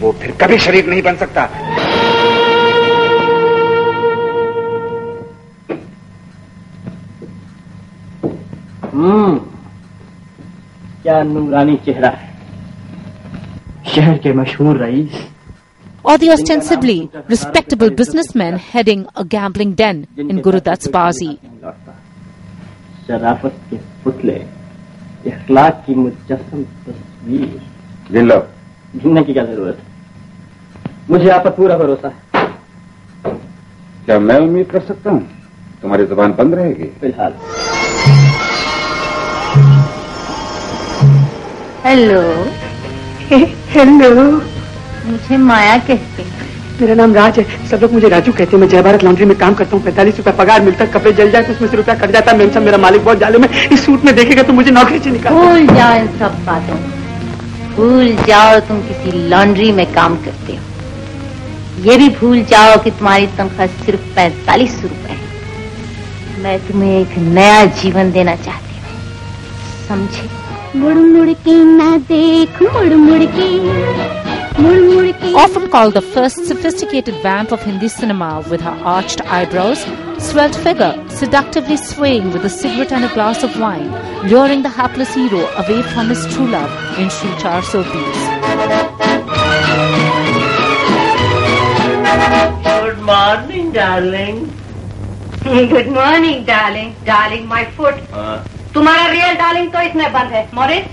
वो 0.00 0.12
फिर 0.22 0.32
कभी 0.40 0.58
शरीफ 0.58 0.86
नहीं 0.88 1.02
बन 1.02 1.16
सकता 1.16 1.48
हम्म 8.94 9.36
क्या 11.02 11.22
नूरानी 11.22 11.76
चेहरा 11.84 12.08
है 12.10 12.32
शहर 13.94 14.18
के 14.18 14.32
मशहूर 14.32 14.84
रईस 14.84 15.22
or 16.04 16.18
the 16.18 16.30
ostensibly 16.30 17.10
respectable 17.28 17.90
businessman 17.90 18.58
heading 18.58 19.06
a 19.16 19.24
gambling 19.24 19.74
den 19.74 20.06
in 20.16 20.42
Gurudat's 20.42 20.88
Bazi. 20.88 21.38
इखलाक 25.26 25.82
की 25.86 25.94
मुजस्सम 25.94 26.62
तस्वीर 26.62 27.60
गिन 28.12 28.26
लो 28.28 28.38
गिनने 28.96 29.22
की 29.22 29.32
क्या 29.32 29.44
ज़रूरत 29.44 29.78
है? 29.78 29.92
मुझे 31.10 31.28
आप 31.28 31.44
पर 31.44 31.50
पूरा 31.50 31.76
भरोसा 31.78 32.08
है। 32.08 32.46
क्या 34.06 34.18
मैं 34.18 34.38
उम्मीद 34.38 34.70
कर 34.70 34.80
सकता 34.80 35.10
हूँ 35.10 35.28
तुम्हारी 35.82 36.04
ज़ुबान 36.06 36.32
बंद 36.32 36.54
रहेगी? 36.54 36.84
फ़िलहाल। 37.00 37.34
हेलो। 41.84 42.20
हेलो। 43.68 44.30
मुझे 45.10 45.36
माया 45.36 45.78
कहते 45.78 46.22
हैं। 46.22 46.43
मेरा 46.80 46.94
नाम 46.94 47.14
राज 47.14 47.38
है। 47.38 47.44
सब 47.68 47.82
लोग 47.82 47.92
मुझे 47.92 48.08
राजू 48.08 48.32
कहते 48.32 48.50
हैं। 48.52 48.60
मैं 48.60 48.68
जय 48.68 48.82
भारत 48.82 49.04
लॉन्ड्री 49.04 49.24
में 49.24 49.36
काम 49.38 49.54
करता 49.54 49.76
हूँ। 49.76 49.84
पैंतालीस 49.84 50.16
रुपया 50.16 50.32
पगार 50.34 50.62
मिलता 50.62 50.84
है। 50.84 50.90
कपड़े 50.92 51.12
जल 51.12 51.30
जाए 51.30 51.42
तो 51.42 51.52
उसमें 51.52 51.68
से 51.68 51.76
रुपया 51.76 51.94
कट 51.94 52.10
जाता 52.12 52.32
है। 52.32 52.38
मेम 52.38 52.50
साहब 52.50 52.64
मेरा 52.64 52.78
मालिक 52.78 53.04
बहुत 53.04 53.18
जाले 53.18 53.38
में 53.38 53.48
इस 53.48 53.84
सूट 53.84 54.04
में 54.04 54.14
देखेगा 54.16 54.42
तो 54.42 54.52
मुझे 54.52 54.70
नौकरी 54.70 54.98
से 54.98 55.10
निकाल 55.10 55.34
भूल 55.34 55.66
जाओ 55.68 55.94
इन 55.96 56.06
सब 56.18 56.44
बातों 56.46 56.76
भूल 57.76 58.14
जाओ 58.26 58.58
तुम 58.68 58.80
किसी 58.82 59.28
लॉन्ड्री 59.28 59.70
में 59.72 59.86
काम 59.92 60.16
करते 60.24 60.52
हो। 60.52 60.62
ये 61.84 61.96
भी 61.98 62.08
भूल 62.16 62.42
जाओ 62.50 62.76
कि 62.82 62.90
तुम्हारी 62.90 63.26
तनख्वाह 63.38 63.66
सिर्फ़ 63.84 64.14
पैंतालीस 64.16 64.80
रुपए 64.82 65.12
है। 65.12 66.42
मैं 66.42 66.58
तुम्हें 66.66 67.00
एक 67.00 67.16
नया 67.18 67.64
जीवन 67.80 68.12
देना 68.12 68.36
चाहती 68.36 68.78
हूँ। 68.78 68.86
समझे? 69.88 70.28
मुड़ 70.76 70.94
मुड़ 70.94 71.32
के 71.40 71.54
ना 71.66 71.96
देख 72.08 72.62
मुड़ 72.62 72.94
मुड़ 73.00 73.24
के 73.36 73.48
Often 74.53 75.69
called 75.71 75.93
the 75.93 76.01
first 76.01 76.45
sophisticated 76.45 77.15
vamp 77.23 77.51
of 77.51 77.61
Hindi 77.61 77.87
cinema 77.87 78.43
with 78.49 78.61
her 78.61 78.77
arched 78.93 79.21
eyebrows, 79.37 79.83
svelte 80.17 80.55
figure, 80.55 80.93
seductively 81.09 81.77
swaying 81.77 82.31
with 82.31 82.43
a 82.45 82.49
cigarette 82.49 82.91
and 82.91 83.05
a 83.05 83.13
glass 83.13 83.43
of 83.43 83.59
wine, 83.59 83.89
luring 84.29 84.61
the 84.63 84.69
hapless 84.69 85.13
hero 85.15 85.45
away 85.63 85.81
from 85.93 86.09
his 86.09 86.25
true 86.33 86.47
love 86.47 86.71
in 86.99 87.09
Sri 87.09 87.31
Char 87.39 87.61
Soapis. 87.61 88.19
Good 92.65 92.99
morning 93.05 93.71
darling 93.73 94.37
good 95.71 95.87
morning 95.95 96.45
darling 96.45 96.93
darling 97.05 97.47
my 97.49 97.63
foot 97.77 97.99
तुम्हारा 98.73 99.05
real 99.11 99.35
darling 99.35 99.71
तो 99.73 99.81
इसमें 99.89 100.11
बंद 100.13 100.33
है 100.33 100.47
Morris 100.53 100.85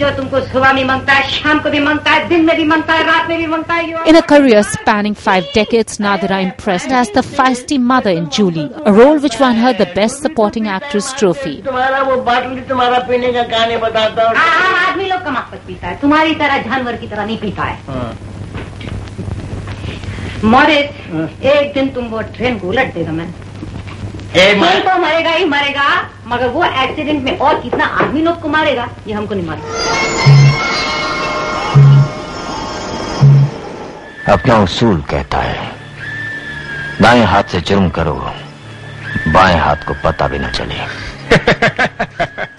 जो 0.00 0.10
तुमको 0.16 0.40
सुबह 0.40 0.72
में 0.72 0.84
माँगता 0.84 1.12
है 1.12 1.28
शाम 1.30 1.58
को 1.60 1.70
भी 1.70 1.80
माँगता 1.80 2.10
है 2.10 2.28
दिन 2.28 2.44
में 2.44 2.56
भी 2.56 2.64
माँगता 2.64 2.94
है 2.94 3.04
रात 3.06 3.28
में 3.28 3.36
भी 3.38 3.46
माँगता 3.46 3.74
है 3.74 4.08
in 4.08 4.16
a 4.16 4.20
career 4.28 4.62
spanning 4.64 5.14
five 5.16 5.44
decades 5.54 6.00
Nadira 6.00 6.38
impressed 6.38 6.92
as 6.92 7.12
the 7.16 7.20
feisty 7.36 7.78
mother 7.90 8.10
in 8.10 8.26
Julie 8.36 8.68
role 8.88 9.18
which 9.18 9.40
won 9.40 9.58
her 9.60 9.72
the 9.80 9.88
best 9.96 10.26
supporting 10.26 10.66
actress 10.76 11.14
trophy 11.18 11.54
तुम्हारा 11.66 12.02
वो 12.02 12.16
बाटली 12.22 12.60
तुम्हारा 12.68 12.98
पीने 13.08 13.32
का 13.32 13.42
गाने 13.56 13.76
बताता 13.76 14.28
हूँ। 14.28 14.36
हाँ, 14.36 14.48
हाँ, 14.48 14.88
आदमी 14.88 15.04
लोग 15.04 15.24
कमा 15.24 15.40
कर 15.50 15.56
पीता 15.66 15.88
है। 15.88 16.00
तुम्हारी 16.00 16.34
तरह 16.34 16.58
जानवर 16.62 16.96
की 16.96 17.06
तरह 17.06 17.24
नहीं 17.24 17.38
पीता 17.38 17.64
है। 17.64 17.78
हाँ। 17.86 18.18
मॉरिस 20.44 21.44
एक 21.46 21.72
दिन 21.74 21.88
तुम 21.94 22.04
वो 22.08 22.20
ट्रेन 22.36 22.58
को 22.58 22.68
उलट 22.68 22.94
देगा 22.94 23.12
मैं 23.12 23.32
कोई 24.36 24.80
तो 24.80 24.98
मरेगा 25.02 25.30
ही 25.30 25.44
मरेगा 25.44 25.86
मगर 26.28 26.48
वो 26.56 26.64
एक्सीडेंट 26.64 27.22
में 27.24 27.38
और 27.38 27.60
कितना 27.60 27.84
आदमी 28.02 28.20
लोग 28.22 28.40
को 28.40 28.48
मारेगा 28.48 28.88
ये 29.06 29.14
हमको 29.14 29.34
नहीं 29.34 29.46
मालूम 29.46 30.78
अपना 34.32 34.58
उसूल 34.62 35.00
कहता 35.10 35.38
है 35.38 35.68
दाएँ 37.02 37.24
हाथ 37.32 37.52
से 37.52 37.60
जुर्म 37.70 37.88
करो 37.98 38.14
बाएँ 39.34 39.56
हाथ 39.58 39.86
को 39.88 39.94
पता 40.04 40.28
भी 40.28 40.38
न 40.38 40.50
चले 40.58 41.08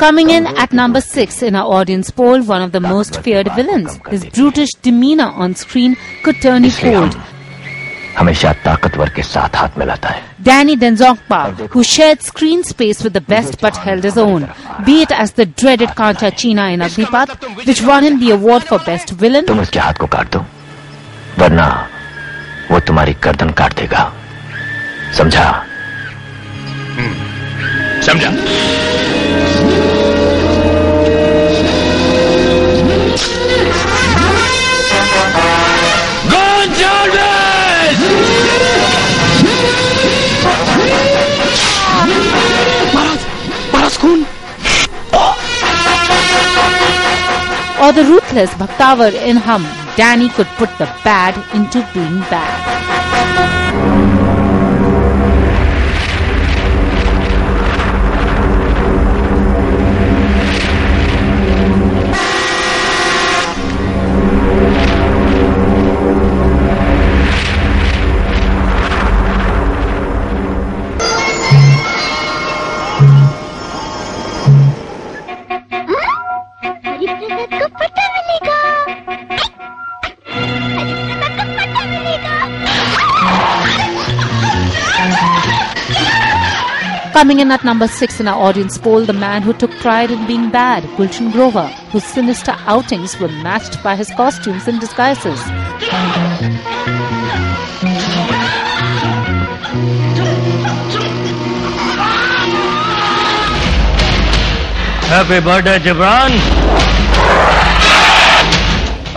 Coming 0.01 0.30
in 0.30 0.48
at 0.63 0.74
number 0.74 1.00
six 1.01 1.42
in 1.44 1.56
our 1.56 1.72
audience 1.80 2.10
poll, 2.10 2.42
one 2.51 2.62
of 2.62 2.72
the 2.72 2.80
most 2.80 3.22
feared 3.22 3.50
villains. 3.56 4.00
His 4.10 4.24
brutish 4.25 4.72
demeanor 4.82 5.28
on 5.46 5.56
screen 5.56 5.98
could 6.24 6.42
turn 6.42 6.63
you 6.63 6.72
cold. 6.72 7.18
हमेशा 8.22 8.51
ताकतवर 8.66 9.10
के 9.16 9.24
साथ 9.24 9.56
हाथ 9.56 9.78
मिलाता 9.78 10.10
है। 10.10 10.22
Danny 10.44 10.75
Denzongpa 10.75 11.42
who 11.75 11.84
share 11.92 12.18
screen 12.24 12.62
space 12.63 13.01
with 13.04 13.18
the 13.18 13.22
best 13.30 13.63
but 13.63 13.78
held 13.86 14.06
his 14.06 14.20
own 14.20 14.44
beat 14.86 15.12
as 15.12 15.34
the 15.40 15.48
dreaded 15.60 15.94
Kancha 15.98 16.30
Cheena 16.42 16.68
in 16.70 16.82
Agneepath 16.82 17.46
which 17.68 17.82
won 17.84 18.06
in 18.06 18.20
award 18.32 18.63
for 18.63 18.80
best 18.86 19.13
villain 19.22 19.46
तुम 19.46 19.60
उसके 19.60 19.80
हाथ 19.80 19.94
को 20.01 20.08
काट 20.16 20.32
दो 20.34 20.46
वरना 21.40 21.68
वो 22.72 22.80
तुम्हारी 22.88 23.13
गर्दन 23.24 23.50
काट 23.60 23.74
देगा। 23.80 24.12
समझा? 25.18 25.46
समझा. 28.06 28.30
Or 47.82 47.92
the 47.92 48.04
ruthless 48.06 48.52
Bhaktavar 48.52 49.12
in 49.14 49.38
Danny 49.98 50.30
could 50.30 50.48
put 50.62 50.70
the 50.78 50.86
bad 51.04 51.34
into 51.56 51.80
being 51.94 52.20
bad. 52.30 53.00
Coming 87.21 87.40
in 87.40 87.50
at 87.50 87.64
number 87.64 87.88
six 87.88 88.21
in 88.21 88.28
our 88.28 88.40
audience 88.49 88.76
poll, 88.78 89.05
the 89.05 89.12
man 89.12 89.43
who 89.43 89.52
took 89.52 89.71
pride 89.78 90.11
in 90.11 90.26
being 90.26 90.50
bad, 90.50 90.85
Gulshan 90.97 91.33
Grover, 91.33 91.66
whose 91.93 92.05
sinister 92.05 92.55
outings 92.66 93.19
were 93.19 93.28
matched 93.28 93.83
by 93.83 93.97
his 93.97 94.11
costumes 94.11 94.69
and 94.69 94.81
disguises. 94.81 95.40
Happy 105.11 105.38
birthday 105.47 105.78
Jibran 105.85 106.33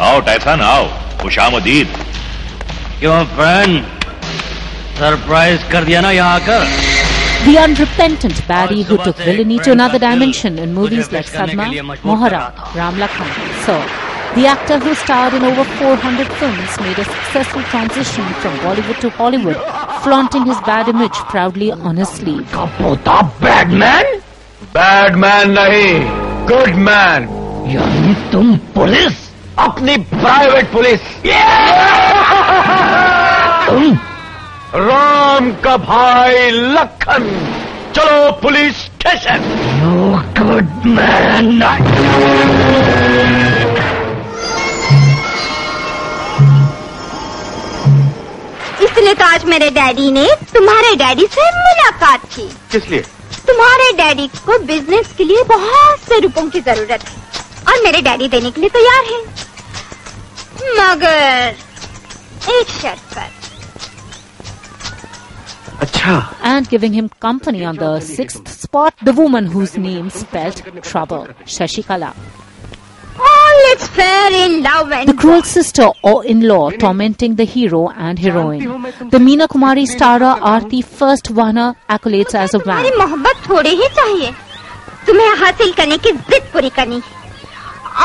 आओ 0.07 0.19
Tyson 0.27 0.61
आओ 0.71 0.85
खुशामदीद 1.21 1.97
क्यों 2.99 3.23
friend 3.35 3.83
surprise 4.99 5.63
कर 5.71 5.83
दिया 5.89 6.01
ना 6.01 6.11
यहाँ 6.11 6.39
आकर 6.39 6.82
The 7.44 7.58
unrepentant 7.58 8.34
baddie 8.48 8.84
who 8.84 8.96
took 8.96 9.16
villainy 9.16 9.58
to 9.58 9.72
another 9.72 9.98
dimension 9.98 10.58
in 10.58 10.72
movies 10.72 11.12
like 11.12 11.26
Sadma, 11.26 11.66
Mohara, 12.00 12.54
Ram 12.74 12.94
Lakhan, 12.94 13.28
Sir. 13.66 13.80
The 14.34 14.46
actor 14.46 14.78
who 14.78 14.94
starred 14.94 15.34
in 15.34 15.44
over 15.44 15.62
400 15.62 16.26
films 16.38 16.80
made 16.80 16.98
a 16.98 17.04
successful 17.04 17.62
transition 17.64 18.24
from 18.40 18.56
Bollywood 18.64 18.98
to 19.00 19.10
Hollywood, 19.10 19.56
flaunting 20.02 20.46
his 20.46 20.56
bad 20.62 20.88
image 20.88 21.12
proudly 21.34 21.70
on 21.70 21.96
his 21.96 22.08
sleeve. 22.08 22.50
bad 22.50 23.70
man? 23.70 24.06
Bad 24.72 25.16
man 25.18 25.54
nahi, 25.54 26.48
good 26.48 26.74
man. 26.76 27.28
Yani 27.68 28.14
tum 28.32 28.58
police? 28.72 29.30
Apni 29.58 30.02
private 30.08 30.70
police. 30.72 31.02
Yeah! 31.22 32.54
Ram 34.76 35.50
का 35.64 35.76
भाई 35.76 36.50
लखन। 36.50 37.26
चलो 37.96 38.30
police 38.40 38.76
station. 38.76 39.42
You 39.80 39.92
good 40.38 40.86
man 40.86 41.62
इसलिए 48.82 49.14
तो 49.14 49.24
आज 49.24 49.44
मेरे 49.44 49.70
daddy 49.70 50.10
ने 50.12 50.26
तुम्हारे 50.54 50.94
daddy 50.96 51.26
से 51.26 51.46
मुलाकात 51.50 52.24
की। 52.34 52.48
किस 52.72 52.90
लिए? 52.90 53.00
तुम्हारे 53.46 53.92
डैडी 53.92 54.26
को 54.46 54.58
बिज़नेस 54.64 55.14
के 55.18 55.24
लिए 55.24 55.42
बहुत 55.48 56.08
से 56.08 56.18
रुपयों 56.20 56.48
की 56.50 56.60
ज़रूरत 56.62 57.08
है 57.08 57.16
और 57.68 57.82
मेरे 57.84 58.02
डैडी 58.02 58.28
देने 58.28 58.50
के 58.50 58.60
लिए 58.60 58.70
तैयार 58.70 59.04
हैं। 59.04 59.22
मगर 60.80 61.54
एक 62.52 62.68
शर्त 62.82 63.16
पर 63.16 63.43
And 66.42 66.68
giving 66.68 66.92
him 66.92 67.08
company 67.20 67.64
on 67.64 67.76
the 67.76 68.00
sixth 68.00 68.48
spot, 68.48 68.94
the 69.02 69.12
woman 69.12 69.46
whose 69.46 69.76
name 69.76 70.10
spelled 70.10 70.62
trouble, 70.82 71.28
Shashikala. 71.46 72.14
All 73.18 73.58
is 73.72 73.86
fair 73.88 74.32
in 74.32 74.62
love 74.62 74.92
and 74.92 75.08
The 75.08 75.14
cruel 75.14 75.42
sister 75.42 75.88
or 76.02 76.24
in-law 76.24 76.70
tormenting 76.70 77.36
the 77.36 77.44
hero 77.44 77.88
and 77.88 78.18
heroine. 78.18 78.82
The 79.10 79.18
Meena 79.18 79.46
Kumari 79.48 79.86
starrer 79.86 80.38
Aarti 80.40 80.84
first 80.84 81.30
won 81.30 81.56
her 81.56 81.74
accolades 81.88 82.34
as 82.34 82.54
a 82.54 82.58
ही 82.58 83.88
चाहिए 83.98 84.32
तुम्हें 85.06 85.34
हासिल 85.36 85.72
करने 85.72 85.96
की 85.98 86.12
जिद 86.12 86.42
पूरी 86.52 86.68
करनी 86.76 86.96
है। 86.96 87.02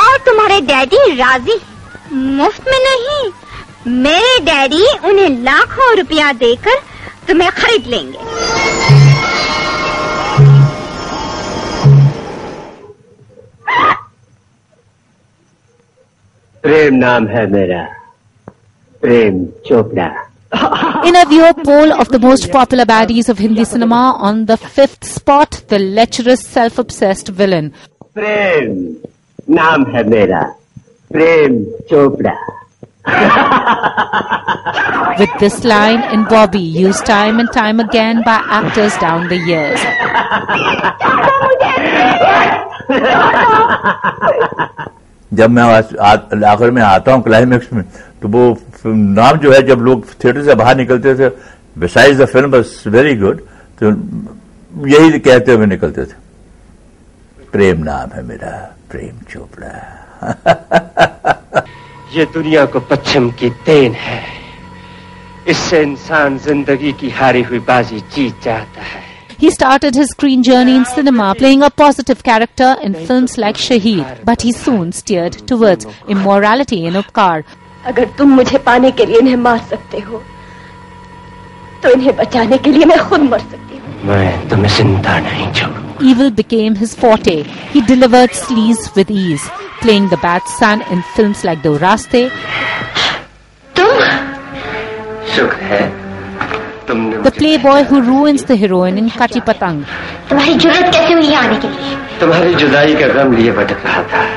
और 0.04 0.18
तुम्हारे 0.26 0.60
डैडी 0.62 0.98
राज़ी 1.16 1.60
मुफ़्त 2.14 2.68
में 2.68 2.80
नहीं 2.86 3.32
मेरे 4.04 4.40
डैडी 4.46 4.86
उन्हें 5.10 5.30
लाखों 5.44 5.96
रुपया 5.98 6.32
देकर 6.44 6.82
तुम्हें 7.29 7.51
खरीद 7.51 7.87
लेंगे 7.87 8.19
प्रेम 16.65 16.95
नाम 16.95 17.27
है 17.29 17.47
मेरा 17.53 17.83
Prem 19.03 19.45
Chopra 19.69 20.11
In 21.07 21.17
a 21.17 21.25
viewer 21.27 21.53
poll 21.53 21.93
of 21.93 22.09
the 22.11 22.19
most 22.19 22.51
popular 22.53 22.85
baddies 22.87 23.29
of 23.29 23.39
Hindi 23.39 23.65
cinema, 23.65 24.17
on 24.19 24.45
the 24.47 24.57
fifth 24.57 25.05
spot, 25.05 25.63
the 25.69 25.79
lecherous, 25.79 26.43
self-obsessed 26.47 27.29
villain. 27.41 27.73
प्रेम 28.15 28.77
नाम 29.51 29.85
है 29.95 30.03
मेरा 30.09 30.43
Prem 31.11 31.63
Chopra 31.91 32.35
With 35.20 35.30
this 35.40 35.64
line 35.64 36.04
in 36.14 36.26
Bobby, 36.26 36.60
used 36.60 37.06
time 37.06 37.40
and 37.40 37.52
time 37.52 37.80
again 37.80 38.22
by 38.24 38.44
actors 38.48 38.96
down 38.98 39.28
the 39.28 39.38
years. 39.38 39.80
जब 45.32 45.50
मैं 45.50 45.64
आखिर 46.46 46.72
में 46.72 46.82
आता 46.82 47.14
हूँ 47.14 47.22
climax 47.24 47.74
में 47.74 47.84
तो 48.22 48.28
वो 48.28 48.58
नाम 48.86 49.38
जो 49.40 49.52
है 49.54 49.62
जब 49.68 49.82
लोग 49.82 50.06
थिएटर 50.24 50.44
से 50.44 50.56
बाहर 50.56 50.76
निकलते 50.78 51.16
थे 51.16 51.30
besides 51.78 52.22
the 52.22 52.26
film 52.26 52.64
very 52.92 53.16
good 53.16 53.42
तो 53.82 53.92
यही 54.88 55.20
कहते 55.20 55.52
हुए 55.52 55.66
निकलते 55.66 56.06
थे 56.06 56.14
प्रेम 57.52 57.84
नाम 57.84 58.10
है 58.16 58.24
मेरा 58.24 58.52
प्रेम 58.92 59.20
चोपड़ा 59.32 61.64
ये 62.14 62.26
दुनिया 62.34 62.66
को 62.74 62.80
पश्चिम 62.90 63.30
की 63.40 63.50
देन 63.66 63.94
है 64.06 64.24
इससे 65.48 65.82
इंसान 65.82 66.38
ज़िंदगी 66.46 66.92
की 67.00 67.10
हारी 67.18 67.42
हुई 67.44 67.60
बाजी 67.70 68.00
जीत 68.16 68.42
जाता 68.44 68.82
है 68.84 69.08
He 69.42 69.50
started 69.52 69.96
his 69.96 70.10
screen 70.10 70.42
journey 70.44 70.76
in 70.76 70.84
cinema, 70.86 71.34
playing 71.34 71.62
a 71.64 71.70
positive 71.72 72.24
character 72.24 72.76
in 72.84 72.94
films 72.94 73.38
like 73.38 73.56
Shaheed, 73.66 74.26
but 74.26 74.42
he 74.42 74.52
soon 74.52 74.92
steered 74.92 75.38
towards 75.52 75.86
immorality 76.08 76.80
in 76.88 76.98
Upkar. 77.02 77.44
अगर 77.86 78.10
तुम 78.18 78.34
मुझे 78.36 78.58
पाने 78.66 78.92
के 78.92 79.06
लिए 79.06 79.20
इन्हें 79.20 79.36
मार 79.44 79.60
सकते 79.70 80.00
हो 80.08 80.22
तो 81.84 81.90
इन्हें 81.90 82.16
बचाने 82.16 82.58
के 82.58 82.72
लिए 82.72 82.86
मैं 82.86 82.98
खुद 83.10 83.22
मर 83.30 83.40
सकती 83.40 83.78
हूँ 83.78 84.02
मैं 84.08 84.50
तुम्हें 84.50 84.76
ज़िंदा 84.78 85.20
नहीं 85.30 85.52
छोड़ू 85.54 85.88
Evil 86.12 86.30
became 86.32 86.76
his 86.76 86.94
forte. 86.96 87.44
He 87.72 87.82
delivered 87.82 88.32
sleaze 88.42 88.84
with 88.96 89.10
ease, 89.12 89.50
playing 89.84 90.10
the 90.10 90.18
bad 90.18 90.42
son 90.60 90.82
in 90.94 91.04
films 91.18 91.46
like 91.46 91.64
Do 91.64 91.80
Raste, 91.80 92.32
है। 95.62 96.00
the 97.24 97.32
playboy 97.32 97.84
who 97.90 98.02
ruins 98.02 98.44
the 98.44 98.56
heroine 98.56 98.98
in 98.98 99.10
Kati 99.10 99.42
Patang. 99.42 99.84
तुम्हारी 100.30 100.54
ज़रूरत 100.54 100.92
कैसे 100.94 101.14
हुई 101.14 101.34
आने 101.34 101.56
के 101.56 101.68
लिए? 101.68 101.98
तुम्हारी 102.20 102.54
जुदाई 102.54 102.96
का 102.96 103.08
गम 103.08 103.36
लिए 103.36 103.52
भटक 103.52 103.86
रहा 103.86 104.04
था। 104.04 104.28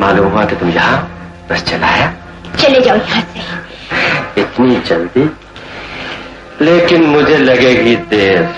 मालूम 0.00 0.26
हुआ 0.26 0.44
कि 0.44 0.56
तुम 0.56 0.70
यहाँ 0.70 1.10
बस 1.50 1.62
चलाया 1.62 2.14
चले 2.58 2.80
जाओ 2.80 2.96
यहाँ 2.96 3.20
से। 3.20 4.40
इतनी 4.40 4.80
जल्दी? 4.80 5.30
लेकिन 6.64 7.04
मुझे 7.04 7.38
लगेगी 7.38 7.96
देर। 7.96 8.54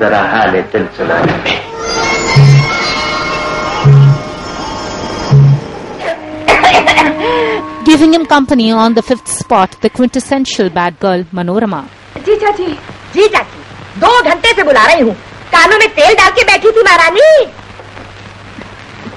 जरा 0.00 0.22
हाल 0.22 0.50
दिल 0.50 0.86
सुनाने 0.86 1.32
में। 1.32 1.67
Giving 7.88 8.12
him 8.12 8.26
company 8.26 8.70
on 8.70 8.92
the 8.92 9.00
fifth 9.00 9.28
spot, 9.28 9.74
the 9.80 9.88
quintessential 9.88 10.68
bad 10.68 10.98
girl 11.00 11.22
Manorama. 11.36 11.78
जी 12.26 12.34
चाची 12.36 12.66
जी 13.14 13.28
चाची 13.34 14.00
दो 14.00 14.10
घंटे 14.22 14.52
से 14.56 14.62
बुला 14.62 14.84
रही 14.86 15.02
हूँ। 15.02 15.14
कानों 15.52 15.78
में 15.78 15.88
तेल 15.94 16.14
डाल 16.14 16.30
के 16.30 16.44
बैठी 16.44 16.70
थी 16.70 16.82
महारानी। 16.82 17.46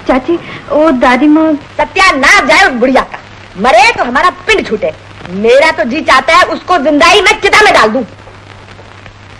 चाची 0.08 0.36
वो 0.70 0.90
दादी 1.02 1.28
माँ। 1.28 1.54
सत्यानाश 1.78 2.40
जाए 2.50 2.68
उस 2.68 2.80
बुढ़िया 2.80 3.02
का। 3.12 3.20
मरे 3.62 3.92
तो 3.98 4.04
हमारा 4.04 4.30
पिंड 4.48 4.66
छूटे। 4.68 4.94
मेरा 5.44 5.72
तो 5.72 5.84
जी 5.90 6.02
चाहता 6.02 6.36
है 6.36 6.46
उसको 6.54 6.78
जिंदाई 6.86 7.22
में 7.22 7.32
चिता 7.42 7.62
में 7.62 7.74
डाल 7.74 7.90
दूँ। 7.90 8.06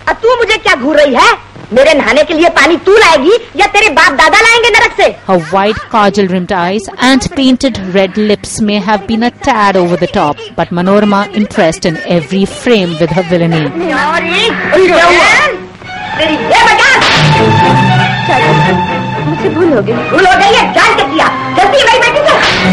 अब 0.08 0.16
तू 0.22 0.36
मुझे 0.36 0.56
क्या 0.58 0.74
घूर 0.74 0.96
रही 0.96 1.14
है? 1.14 1.32
मेरे 1.78 1.92
नहाने 1.98 2.22
के 2.28 2.34
लिए 2.34 2.48
पानी 2.58 2.76
तू 2.86 2.96
लाएगी 2.98 3.36
या 3.60 3.66
तेरे 3.76 3.88
बाप 3.98 4.12
दादा 4.20 4.40
लाएँगे 4.46 4.70
नरक 4.78 4.96
से 5.00 5.08
Her 5.28 5.38
white 5.54 5.80
kajal 5.94 6.28
rimmed 6.34 6.52
eyes 6.62 6.88
and 7.10 7.28
painted 7.36 7.78
red 7.96 8.16
lips 8.30 8.54
may 8.70 8.78
have 8.90 9.06
been 9.10 9.22
a 9.28 9.30
tad 9.48 9.76
over 9.82 9.96
the 10.04 10.10
top, 10.18 10.42
but 10.60 10.72
Manorama 10.80 11.22
impressed 11.42 11.86
in 11.92 11.98
every 12.18 12.44
frame 12.58 12.94
with 13.02 13.16
her 13.18 13.26
villainy. 13.32 13.64
और 14.04 14.24
ये 14.34 14.48
क्या 14.86 15.04
हुआ? 15.04 15.32
तेरी 16.18 16.34
ये 16.34 16.62
बजा 16.68 16.90
मुझसे 19.28 19.48
भूल 19.54 19.72
हो 19.72 19.82
गई 19.82 19.92
भूल 20.10 20.26
हो 20.26 20.34
गई 20.40 20.54
है 20.56 20.72
जान 20.74 20.94
के 20.96 21.04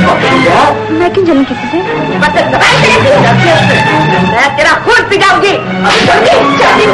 मैं 0.08 1.12
क्यों 1.14 1.24
जलूं 1.24 1.44
किसी 1.44 1.66
से 1.70 2.18
बस 2.20 2.36
दबाई 2.52 2.76
तेरे 2.82 2.98
मैं 4.26 4.48
तेरा 4.56 4.72
खून 4.84 5.08
पिजाऊंगी 5.10 5.52
अभी 5.90 6.06
जल्दी 6.06 6.56
जल्दी 6.62 6.86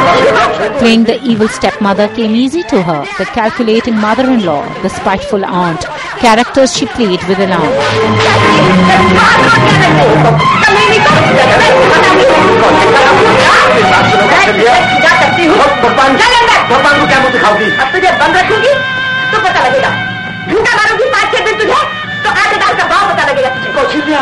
Playing 0.81 1.03
the 1.05 1.15
evil 1.31 1.49
stepmother 1.57 2.07
came 2.15 2.35
easy 2.35 2.63
to 2.71 2.81
her, 2.87 2.99
the 3.17 3.25
calculating 3.37 3.97
mother-in-law, 3.97 4.61
the 4.83 4.89
spiteful 4.89 5.45
aunt, 5.45 5.85
characters 6.19 6.75
she 6.75 6.87
played 6.97 7.23
with 7.29 7.39
an 7.39 7.51
arm. 7.51 7.73
क्या 15.01 15.13
करती 15.19 15.45
हूँ 15.45 15.57
भगवान 15.83 16.17
भगवान 16.69 16.99
को 16.99 17.07
क्या 17.07 17.19
मुझे 17.19 17.31
दिखाऊंगी 17.31 17.71
अब 17.71 17.91
तुझे 17.93 18.11
बंद 18.21 18.37
रखूंगी 18.37 18.73
तो 19.31 19.39
पता 19.47 19.67
लगेगा 19.67 19.91
झूठा 20.51 20.75
मारूंगी 20.75 21.09
पाँच 21.15 21.35
छह 21.35 21.45
दिन 21.45 21.59
तुझे 21.59 22.04
दाल 22.66 22.78
का 22.78 22.84
भाव 22.88 23.12
पता 23.12 23.26
लगेगा 23.30 23.48
तुझे 23.54 23.72
कौशल्या 23.72 24.20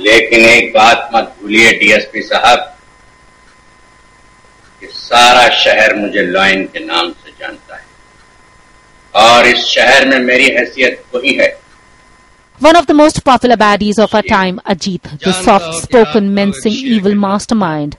लेकिन 0.00 0.44
एक 0.46 0.72
बात 0.74 1.08
मत 1.14 1.34
भूलिए 1.42 1.70
डीएसपी 1.78 2.22
साहब 2.22 2.74
कि 4.80 4.86
सारा 4.86 5.48
शहर 5.62 5.94
मुझे 5.96 6.22
लॉयन 6.22 6.62
के 6.72 6.84
नाम 6.84 7.08
से 7.10 7.30
जानता 7.40 7.76
है। 7.76 7.86
और 9.14 9.46
इस 9.46 9.64
शहर 9.64 10.06
में 10.08 10.18
मेरी 10.18 10.48
हैसियत 10.56 11.02
वही 11.14 11.34
है। 11.34 11.48
One 12.60 12.76
of 12.80 12.86
the 12.86 12.96
most 13.00 13.18
popular 13.30 13.56
baddies 13.56 13.98
of 14.04 14.14
our 14.18 14.26
time, 14.28 14.60
Ajit, 14.72 15.10
the 15.24 15.32
soft-spoken, 15.48 16.30
mincing 16.38 16.76
evil 16.94 17.18
mastermind. 17.24 17.96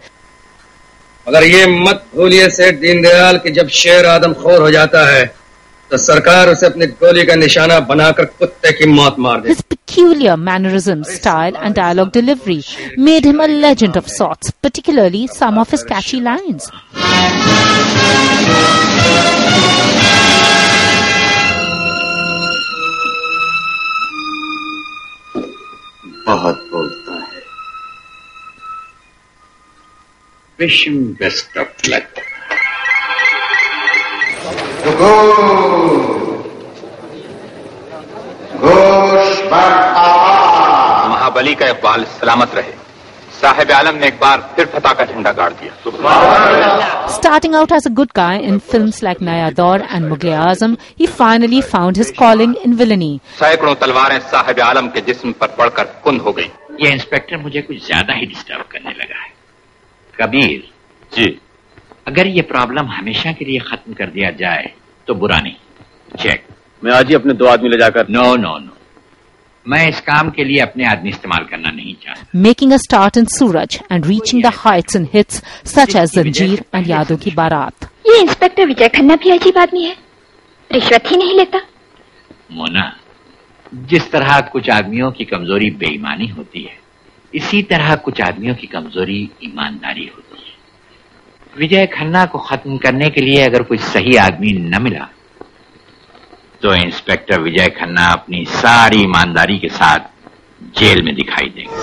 मगर 1.28 1.44
ये 1.44 1.65
मत 1.68 2.06
भूलिए 2.15 2.50
सेठ 2.50 2.80
दीनदयाल 2.80 3.38
कि 3.38 3.52
जब 3.52 3.68
शेर 3.82 4.06
आदम 4.06 4.34
खोर 4.34 4.62
हो 4.62 4.72
जाता 4.72 5.06
है 5.10 5.24
तो 5.91 5.97
सरकार 5.97 6.49
उसे 6.49 6.65
अपनी 6.65 6.86
गोली 7.02 7.25
का 7.25 7.36
निशाना 7.36 7.80
बनाकर 7.91 8.25
कुत्ते 8.39 8.71
की 8.78 8.86
मौत 8.86 9.19
मार 9.19 9.41
दे 9.41 9.56
peculiar 9.89 10.38
mannerisms, 10.38 11.10
style, 11.10 11.56
and 11.58 11.75
dialogue 11.75 12.12
delivery 12.12 12.63
made 12.95 13.25
him 13.25 13.39
a 13.39 13.47
legend 13.47 13.97
of 13.97 14.08
sorts, 14.08 14.52
particularly 14.52 15.25
some 15.28 15.58
of 15.58 15.71
his 15.71 15.84
catchy 15.84 16.19
lines. 16.21 16.69
बहुत 26.28 26.67
बोलता 26.71 27.13
है 27.13 27.41
विश 30.60 30.86
बेस्ट 31.21 31.58
ऑफ़ 31.58 31.89
लक 31.89 32.21
महाबली 41.10 41.54
का 41.56 41.68
इकबाल 41.70 42.04
सलामत 42.14 42.56
रहे। 42.56 42.74
साहेब 43.40 43.72
आलम 43.72 43.96
ने 43.96 44.08
एक 44.08 44.18
बार 44.22 44.42
फिर 44.56 44.66
फतह 44.74 44.94
का 44.94 45.06
झंडा 45.06 45.32
गाड़ 45.32 45.52
दिया। 45.54 45.72
Starting 47.18 47.54
out 47.56 47.72
as 47.72 47.86
a 47.86 47.92
good 48.00 48.12
guy 48.14 48.36
in 48.50 48.60
films 48.72 49.02
like 49.02 49.22
Naya 49.22 49.52
Daur 49.52 49.78
and 49.90 50.12
Mughal 50.12 50.36
Azam, 50.48 50.78
he 50.98 51.06
finally 51.08 51.62
found 51.62 51.96
his 51.96 52.12
calling 52.12 52.56
in 52.66 52.76
villainy. 52.82 53.14
सैकड़ों 53.40 53.76
तलवारें 53.84 54.20
साहेब 54.32 54.60
आलम 54.70 54.88
के 54.88 55.02
जिस्म 55.02 55.32
पर 55.42 55.56
पड़कर 55.60 55.86
कुंद 56.04 56.22
हो 56.22 56.32
गई। 56.34 56.50
ये 56.82 56.92
इंस्पेक्टर 56.94 57.38
मुझे 57.44 57.62
कुछ 57.62 57.78
ज़्यादा 57.86 58.14
ही 58.14 58.26
डिस्टर्ब 58.26 58.66
करने 58.72 58.92
लगा 58.92 59.20
है। 59.22 59.30
कबीर 60.22 60.60
जी। 61.12 61.28
अगर 62.08 62.28
ये 62.28 62.42
प्रॉब्लम 62.52 62.86
हमेशा 62.92 63.32
के 63.32 63.46
लिए 63.46 63.60
खत्म 63.72 63.94
कर 63.94 64.10
दिया 64.10 64.30
जाए 64.40 64.66
तो 65.10 65.13
बुरा 65.15 65.39
नहीं। 65.39 65.56
चेक 66.19 66.43
मैं 66.84 66.91
आज 66.95 67.08
ही 67.10 67.15
अपने 67.15 67.34
दो 67.34 67.45
आदमी 67.48 67.69
ले 67.69 67.78
जाकर 67.78 68.10
नो 68.10 68.36
नो 68.36 68.58
नो 68.58 68.78
मैं 69.65 69.88
इस 69.89 70.00
काम 70.02 70.30
के 70.32 70.43
लिए 70.43 70.60
अपने 70.62 70.86
आदमी 70.88 71.10
इस्तेमाल 71.10 71.43
करना 71.45 71.72
नहीं 71.72 71.93
चाहता। 72.04 72.39
Making 72.43 72.72
a 72.74 72.80
start 72.84 73.17
in 73.22 73.28
Suraj 73.34 73.78
and 73.91 74.08
reaching 74.12 74.39
the 74.45 74.52
heights 74.60 74.98
in 75.00 75.08
hits 75.15 75.41
such 75.72 75.95
as 76.02 76.13
Zanjeer 76.13 76.63
and 76.74 76.86
Yado 76.91 77.17
Ki 77.24 77.34
Barat. 77.39 77.88
ये 78.08 78.19
इंस्पेक्टर 78.22 78.67
विजय 78.67 78.88
खन्ना 78.95 79.15
भी 79.24 79.30
अजीब 79.32 79.58
आदमी 79.58 79.84
है। 79.84 79.95
रिश्वत 80.69 81.12
ही 81.12 81.17
नहीं 81.17 81.38
लेता। 81.38 81.60
मोना 82.52 82.86
जिस 83.89 84.12
तरह 84.12 84.39
कुछ 84.52 84.69
आदमियों 84.69 85.12
की 85.12 85.26
कमज़ोरी 85.26 85.69
बेईमानी 85.82 86.28
होती 86.28 86.62
है 86.63 86.78
इसी 87.34 87.62
तरह 87.63 87.95
कुछ 88.06 88.22
आदमियों 88.22 88.56
की 88.56 88.67
कमज़ोरी 88.67 89.19
ईमानदारी 89.43 90.06
होती 90.06 90.24
है। 90.24 90.29
विजय 91.54 91.86
खन्ना 91.94 92.26
को 92.32 92.40
खत्म 92.40 92.78
करने 92.84 93.10
के 93.10 93.22
लिए 93.22 93.42
अगर 93.46 93.64
कोई 93.70 93.78
सही 93.94 94.16
आदमी 94.18 94.52
न 94.54 94.82
मिला 94.82 95.08
तो 96.62 96.74
इंस्पेक्टर 96.76 97.42
विजय 97.42 97.68
खन्ना 97.80 98.06
अपनी 98.12 98.44
सारी 98.50 99.02
ईमानदारी 99.04 99.58
के 99.60 99.70
साथ 99.78 100.08
जेल 100.80 101.02
में 101.06 101.14
दिखाई 101.16 101.50
देंगे। 101.56 101.76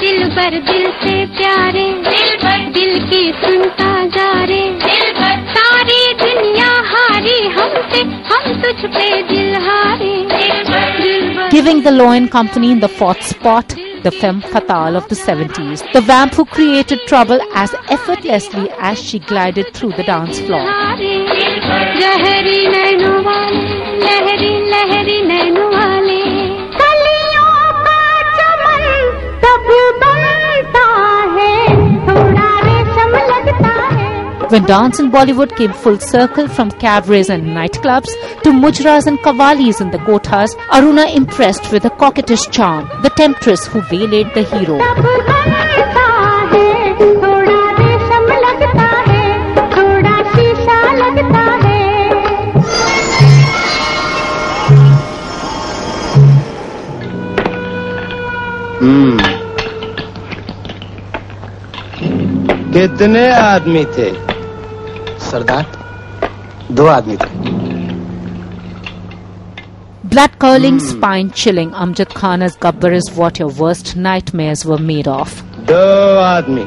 दिल 0.00 0.28
पर 0.36 0.58
दिल 0.70 0.86
से 1.02 1.14
प्यारे 1.36 1.86
दिल 2.08 2.36
पर 2.44 2.68
दिल 2.72 2.98
की 3.10 3.22
सुनता 3.44 3.92
जा 4.16 4.30
रे 4.50 4.62
दिल 4.84 5.12
पर 5.18 5.40
सारी 5.56 6.00
दुनिया 6.24 6.70
हारी 6.92 7.38
हमसे 7.58 8.02
हम 8.30 8.52
तुझ 8.62 8.90
पे 8.96 9.22
दिल 9.32 9.54
हारे। 9.68 10.14
दिल 10.34 10.62
पर 10.70 11.02
दिल 11.02 11.34
पर 11.36 11.50
Giving 11.56 11.82
the 11.82 11.96
Loin 11.98 12.28
Company 12.28 12.70
in 12.72 12.80
the 12.80 12.92
fourth 13.00 13.22
spot, 13.32 13.76
the 14.06 14.12
femme 14.12 14.40
fatale 14.40 14.94
of 14.94 15.08
the 15.08 15.16
70s, 15.16 15.82
the 15.92 16.00
vamp 16.00 16.32
who 16.34 16.44
created 16.44 17.00
trouble 17.08 17.40
as 17.54 17.74
effortlessly 17.88 18.70
as 18.78 18.96
she 19.02 19.18
glided 19.18 19.74
through 19.74 19.90
the 19.94 20.04
dance 20.04 20.38
floor. 20.38 20.64
When 34.55 34.65
dance 34.65 34.99
in 34.99 35.11
Bollywood 35.11 35.55
came 35.55 35.71
full 35.71 35.97
circle 35.99 36.47
from 36.47 36.71
cabarets 36.71 37.29
and 37.29 37.43
nightclubs 37.57 38.09
to 38.43 38.51
mujras 38.51 39.07
and 39.07 39.17
kavalis 39.19 39.79
in 39.81 39.91
the 39.91 39.97
kothas, 39.99 40.55
Aruna 40.69 41.05
impressed 41.15 41.71
with 41.71 41.83
her 41.83 41.89
coquettish 41.89 42.49
charm, 42.51 42.89
the 43.01 43.09
temptress 43.09 43.67
who 43.67 43.81
waylaid 43.91 44.33
the 44.33 44.43
hero. 44.43 44.77
बनता 44.79 46.07
है 46.51 46.93
थोड़ा 46.99 47.59
रेशम 47.79 48.27
लगता 48.45 48.89
है 49.09 49.67
थोड़ा 49.75 50.15
शीशा 50.33 50.79
लगता 51.01 51.45
है 51.65 51.79
हम्म 58.81 59.17
कितने 62.73 63.27
आदमी 63.31 63.83
थे 63.97 64.09
सरदार 65.32 65.66
दो 66.80 66.86
आदमी 66.98 67.16
थे 67.24 67.34
Blood 70.10 70.34
curling, 70.42 70.76
spine 70.80 71.30
chilling, 71.38 71.70
Amjad 71.84 72.12
Khan 72.18 72.42
as 72.46 72.56
Gabbar 72.56 72.90
is 72.98 73.08
what 73.20 73.38
your 73.40 73.48
worst 73.62 73.88
nightmares 73.96 74.64
were 74.64 74.78
made 74.90 75.08
of. 75.14 75.32
दो 75.70 75.80
आदमी 76.26 76.64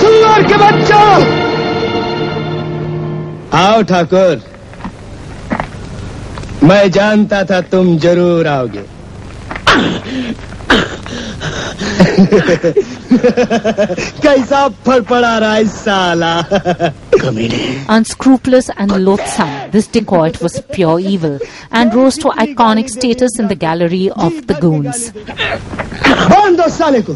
सुअर 0.00 0.42
के 0.48 0.56
बच्चा 0.62 1.02
आओ 3.58 3.82
ठाकुर 3.90 4.42
मैं 6.68 6.90
जानता 6.98 7.42
था 7.50 7.60
तुम 7.74 7.96
ज़रूर 7.98 8.46
आओगे 8.46 8.84
कैसा 14.23 14.67
फल 14.85 15.01
पड़ा 15.09 15.37
रहा 15.37 15.53
है 15.53 15.65
साला 15.67 16.33
Unscrupulous 17.89 18.69
and 18.77 18.91
loathsome, 19.03 19.71
this 19.71 19.87
dacoit 19.87 20.41
was 20.41 20.59
pure 20.71 20.99
evil 20.99 21.39
and 21.71 21.93
rose 21.93 22.17
to 22.19 22.29
iconic 22.45 22.89
status 22.89 23.39
in 23.39 23.47
the 23.47 23.55
gallery 23.55 24.09
of 24.27 24.45
the 24.47 24.59
goons. 24.65 25.11
बांध 26.29 26.57
दो 26.57 26.67
साले 26.75 27.01
को 27.09 27.15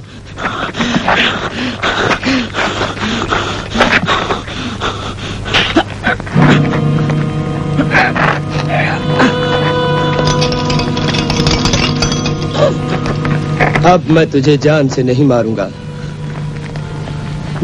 अब 13.91 14.09
मैं 14.11 14.29
तुझे 14.31 14.57
जान 14.63 14.87
से 14.95 15.03
नहीं 15.03 15.25
मारूंगा 15.25 15.69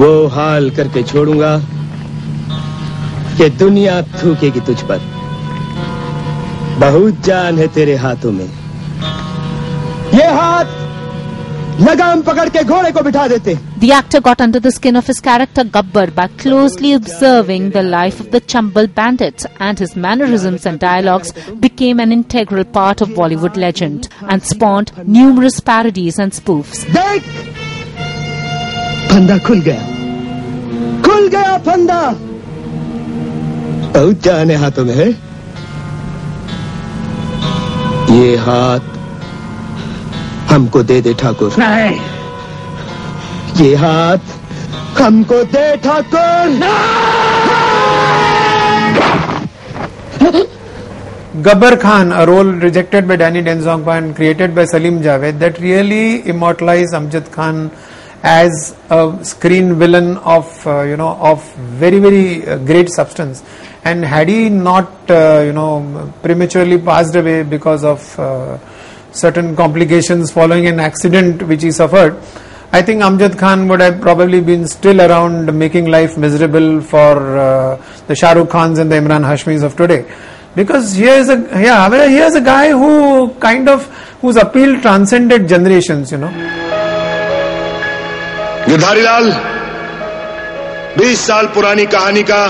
वो 0.00 0.26
हाल 0.34 0.70
करके 0.76 1.02
छोड़ूँगा 1.12 1.56
कि 3.38 3.48
दुनिया 3.62 4.00
थूकेगी 4.02 4.60
तुझ 4.68 4.80
पर 4.90 5.00
बहुत 6.80 7.20
जान 7.26 7.58
है 7.58 7.66
तेरे 7.74 7.96
हाथों 8.04 8.32
में 8.32 8.44
ये 10.14 10.26
हाथ 10.38 10.78
लगाम 11.88 12.22
पकड़ 12.22 12.48
के 12.54 12.62
घोड़े 12.64 12.90
को 12.92 13.02
बिठा 13.02 13.26
देते 13.28 13.56
The 13.82 13.92
actor 13.98 14.20
got 14.20 14.40
under 14.44 14.60
the 14.60 14.70
skin 14.78 14.96
of 15.00 15.06
his 15.10 15.20
character 15.26 15.64
Gabbar 15.76 16.06
by 16.14 16.26
closely 16.42 16.92
observing 16.92 17.70
the 17.76 17.82
life 17.82 18.20
of 18.20 18.30
the 18.32 18.40
Chambal 18.54 18.88
bandits, 18.94 19.46
and 19.58 19.78
his 19.78 19.94
mannerisms 19.96 20.66
and 20.66 20.78
dialogues 20.78 21.32
became 21.66 22.00
an 22.00 22.12
integral 22.12 22.64
part 22.64 23.00
of 23.00 23.14
Bollywood 23.20 23.56
legend 23.56 24.08
and 24.22 24.42
spawned 24.42 24.92
numerous 25.20 25.60
parodies 25.70 26.18
and 26.18 26.32
spoofs. 26.40 26.84
देख 26.98 27.32
फंदा 29.10 29.36
खुल 29.46 29.60
गया। 29.60 29.80
खुल 31.04 31.28
गया 31.28 31.56
फंदा। 31.66 32.00
बहुत 33.94 34.22
जाने 34.22 34.54
हाथों 34.56 34.84
में 34.84 34.94
ये 38.10 38.36
हाथ 38.36 38.84
हमको 40.50 40.82
दे 40.82 41.00
दे 41.00 41.12
ठाकुर। 41.14 41.50
नहीं। 41.58 41.98
ये 43.60 43.74
हाथ 43.76 44.22
हमको 45.00 45.42
दे 45.52 45.66
Thakur. 45.84 46.58
Gabbar 51.44 51.74
Khan 51.82 52.10
a 52.12 52.22
role 52.24 52.48
rejected 52.60 53.06
by 53.08 53.16
Danny 53.16 53.40
Denzongpa 53.42 53.88
and 53.88 54.14
created 54.16 54.54
by 54.54 54.66
Salim 54.66 55.00
Javed 55.02 55.34
that 55.34 55.60
really 55.60 56.04
immortalise 56.32 56.94
Amjad 56.94 57.24
Khan 57.34 57.70
as 58.22 58.76
a 58.90 59.18
screen 59.24 59.78
villain 59.78 60.16
of 60.18 60.66
uh, 60.66 60.82
you 60.82 60.96
know 60.96 61.16
of 61.16 61.42
very 61.56 61.98
very 61.98 62.46
uh, 62.46 62.58
great 62.58 62.90
substance. 62.90 63.42
And 63.84 64.04
had 64.04 64.28
he 64.28 64.50
not 64.50 65.10
uh, 65.10 65.42
you 65.44 65.52
know 65.52 66.12
prematurely 66.22 66.78
passed 66.78 67.14
away 67.16 67.42
because 67.42 67.84
of 67.84 68.18
uh, 68.18 68.58
certain 69.12 69.56
complications 69.56 70.30
following 70.30 70.66
an 70.66 70.80
accident 70.80 71.42
which 71.42 71.62
he 71.62 71.70
suffered, 71.70 72.20
I 72.72 72.82
think 72.82 73.02
Amjad 73.02 73.38
Khan 73.38 73.68
would 73.68 73.80
have 73.80 74.00
probably 74.00 74.40
been 74.40 74.66
still 74.68 75.00
around 75.00 75.58
making 75.58 75.86
life 75.86 76.18
miserable 76.18 76.80
for 76.82 77.38
uh, 77.38 77.82
the 78.06 78.14
Shah 78.14 78.32
Rukh 78.32 78.50
Khans 78.50 78.78
and 78.78 78.92
the 78.92 78.96
Imran 78.96 79.24
Hashmis 79.24 79.62
of 79.62 79.76
today. 79.76 80.06
Because 80.54 80.94
here 80.94 81.14
is 81.14 81.30
a 81.30 81.38
yeah, 81.52 81.88
here 82.08 82.26
is 82.26 82.34
a 82.34 82.40
guy 82.40 82.70
who 82.70 83.32
kind 83.34 83.68
of 83.68 83.86
whose 84.20 84.36
appeal 84.36 84.80
transcended 84.80 85.48
generations, 85.48 86.12
you 86.12 86.18
know. 86.18 86.79
Girdhari 88.70 89.00
Lal 89.02 89.24
20 90.98 91.20
साल 91.28 91.46
पुरानी 91.54 91.84
कहानी 91.92 92.22
का 92.30 92.42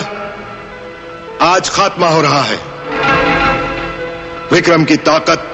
आज 1.42 1.68
खात्मा 1.74 2.09
हो 2.14 2.20
रहा 2.22 2.40
है 2.48 2.56
विक्रम 4.50 4.85
की 4.90 4.96
ताकत 5.06 5.46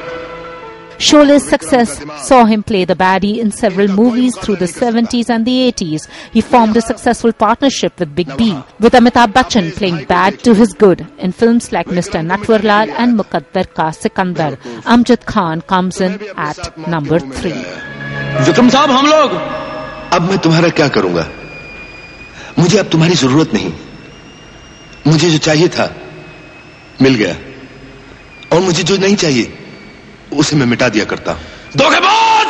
Shole's 1.09 1.47
success 1.53 1.93
saw 2.29 2.39
him 2.51 2.65
play 2.71 2.81
the 2.91 2.97
baddie 3.03 3.33
in 3.45 3.53
several 3.59 3.93
movies 3.99 4.39
through 4.45 4.57
the 4.63 4.69
70s 4.71 5.31
and 5.35 5.51
the 5.51 5.57
80s. 5.73 6.07
He 6.37 6.43
formed 6.55 6.81
a 6.81 6.83
successful 6.87 7.35
partnership 7.43 8.01
with 8.01 8.15
Big 8.21 8.33
B, 8.39 8.47
with 8.87 8.97
Amitabh 9.01 9.35
Bachchan 9.37 9.69
playing 9.77 10.01
bad 10.07 10.39
to 10.49 10.55
his 10.63 10.73
good 10.73 11.05
in 11.19 11.37
films 11.43 11.71
like 11.77 11.93
Mr. 12.01 12.25
Natwarlal 12.31 12.95
and 13.05 13.21
Muqaddar 13.21 13.67
Ka 13.75 13.91
Sikandar. 14.01 14.51
Amjad 14.97 15.29
Khan 15.35 15.63
comes 15.75 16.01
in 16.01 16.19
at 16.49 16.89
number 16.97 17.21
3. 17.21 17.55
Vikram 18.47 18.69
साहब 18.69 18.91
हम 18.91 19.07
लोग 19.07 19.39
अब 20.13 20.29
मैं 20.31 20.39
तुम्हारा 20.39 20.69
क्या 20.71 20.89
करूँगा? 20.89 21.27
मुझे 22.59 22.79
अब 22.79 22.89
तुम्हारी 22.89 23.15
ज़रूरत 23.15 23.55
नहीं। 23.55 23.73
मुझे 25.07 25.31
जो 25.31 25.39
चाहिए 25.39 25.69
था 25.69 25.91
मिल 27.03 27.15
गया। 27.15 27.35
और 28.53 28.61
मुझे 28.61 28.83
जो 28.83 28.97
नहीं 28.97 29.17
चाहिए 29.17 29.59
उसे 30.33 30.57
मैं 30.57 30.67
मिटा 30.67 30.89
दिया 30.89 31.05
करता 31.05 31.33
हूँ। 31.33 31.41
धोखेबाज! 31.77 32.47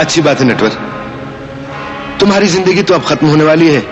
अच्छी 0.00 0.22
बात 0.22 0.40
है 0.40 0.46
नटवर। 0.46 0.78
तुम्हारी 2.20 2.46
ज़िंदगी 2.46 2.82
तो 2.82 2.94
अब 2.94 3.04
खत्म 3.04 3.26
होने 3.26 3.44
वाली 3.44 3.68
है 3.68 3.82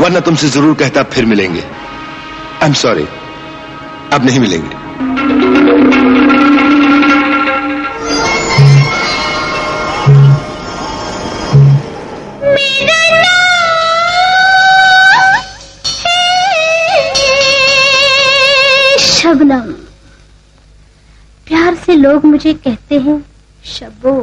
वरना 0.00 0.20
तुमसे 0.20 0.48
ज़रूर 0.48 0.74
कहता 0.74 1.02
फिर 1.12 1.26
मिलेंगे। 1.26 1.60
आई 1.60 2.68
एम 2.68 2.72
सॉरी 2.74 3.06
अब 4.12 4.24
नहीं 4.24 4.40
मिलेंगे। 4.40 5.47
लोग 21.98 22.24
मुझे 22.26 22.52
कहते 22.66 22.98
हैं 23.06 23.22
शबो 23.76 24.18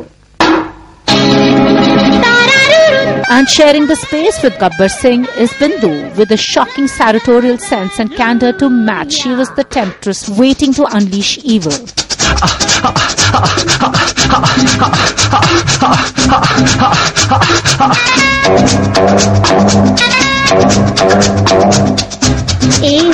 And 3.35 3.49
sharing 3.49 3.87
the 3.87 3.95
space 3.95 4.41
with 4.43 4.53
Gabbar 4.63 4.89
Singh 4.89 5.25
is 5.43 5.51
Bindu 5.61 6.15
with 6.17 6.31
a 6.31 6.37
shocking 6.37 6.87
sartorial 6.87 7.57
sense 7.57 7.99
and 7.99 8.15
candor 8.15 8.51
to 8.59 8.69
match. 8.69 9.13
She 9.13 9.31
was 9.31 9.49
the 9.55 9.63
temptress 9.63 10.27
waiting 10.29 10.73
to 10.73 10.85
unleash 10.99 11.37
evil. 11.55 12.04
ए 22.90 23.12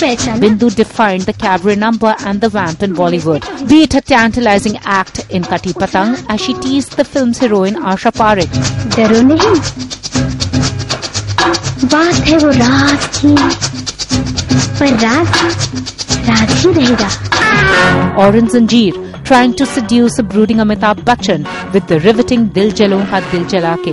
पहचान 0.00 0.40
Bindu 0.40 0.68
defined 0.80 1.22
the 1.28 1.32
cabaret 1.44 1.76
number 1.76 2.14
and 2.30 2.40
the 2.40 2.48
vamp 2.56 2.82
in 2.86 2.92
Bollywood. 3.00 3.46
Be 3.68 3.82
it 3.86 3.92
her 3.98 4.00
tantalizing 4.00 4.76
act 4.98 5.18
in 5.38 5.42
Kati 5.52 5.72
Patang 5.82 6.14
as 6.34 6.40
she 6.44 6.54
teased 6.66 6.96
the 7.00 7.04
film's 7.14 7.38
heroine 7.44 7.78
Asha 7.94 8.12
Parekh. 8.20 8.58
डरो 8.96 9.20
नहीं 9.30 9.54
बात 11.94 12.14
है 12.28 12.36
वो 12.44 12.50
रात 12.60 13.10
की 13.16 13.34
पर 14.78 14.96
रात 15.04 16.01
राज 16.29 16.51
ही 16.65 16.71
रहेगा 16.73 17.07
और 18.23 18.39
Zanjeer 18.53 19.01
trying 19.27 19.53
to 19.59 19.65
seduce 19.65 20.19
brooding 20.33 20.59
Amitabh 20.59 21.03
Bachchan 21.09 21.45
with 21.73 21.91
riveting 22.05 22.47
Dil 22.57 22.71
Jalo 22.81 22.99
का 23.11 23.19
दिल 23.31 23.43
जला 23.55 23.75
के 23.87 23.91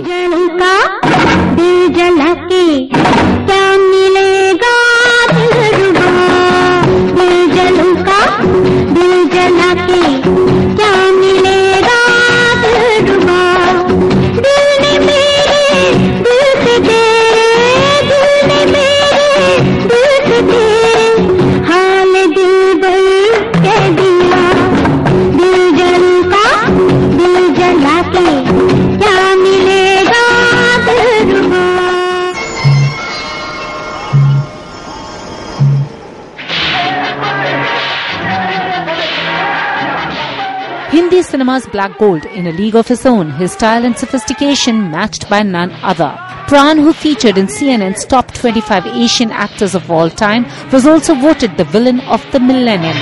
Hindi 40.90 41.22
cinema's 41.22 41.66
black 41.66 41.98
gold 41.98 42.24
in 42.26 42.46
a 42.46 42.52
league 42.52 42.76
of 42.76 42.88
his 42.88 43.04
own, 43.04 43.30
his 43.32 43.52
style 43.52 43.84
and 43.84 43.96
sophistication 43.98 44.90
matched 44.90 45.28
by 45.28 45.42
none 45.42 45.72
other. 45.82 46.10
Pran, 46.48 46.78
who 46.78 46.92
featured 46.92 47.38
in 47.38 47.46
CNN's 47.46 48.04
top 48.04 48.32
25 48.32 48.86
Asian 48.86 49.30
actors 49.30 49.74
of 49.74 49.90
all 49.90 50.08
time, 50.08 50.46
was 50.72 50.86
also 50.86 51.14
voted 51.14 51.56
the 51.56 51.64
villain 51.64 52.00
of 52.02 52.24
the 52.32 52.40
millennium. 52.40 52.96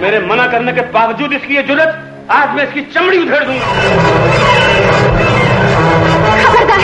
मेरे 0.00 0.18
मना 0.26 0.46
करने 0.46 0.72
के 0.72 0.80
बावजूद 0.92 1.32
इसकी 1.32 1.54
ये 1.54 1.62
जुलत 1.70 2.28
आज 2.30 2.54
मैं 2.56 2.64
इसकी 2.66 2.82
चमड़ी 2.94 3.18
उधेड़ 3.18 3.44
दूंगा 3.44 3.66
खबरदार 6.42 6.80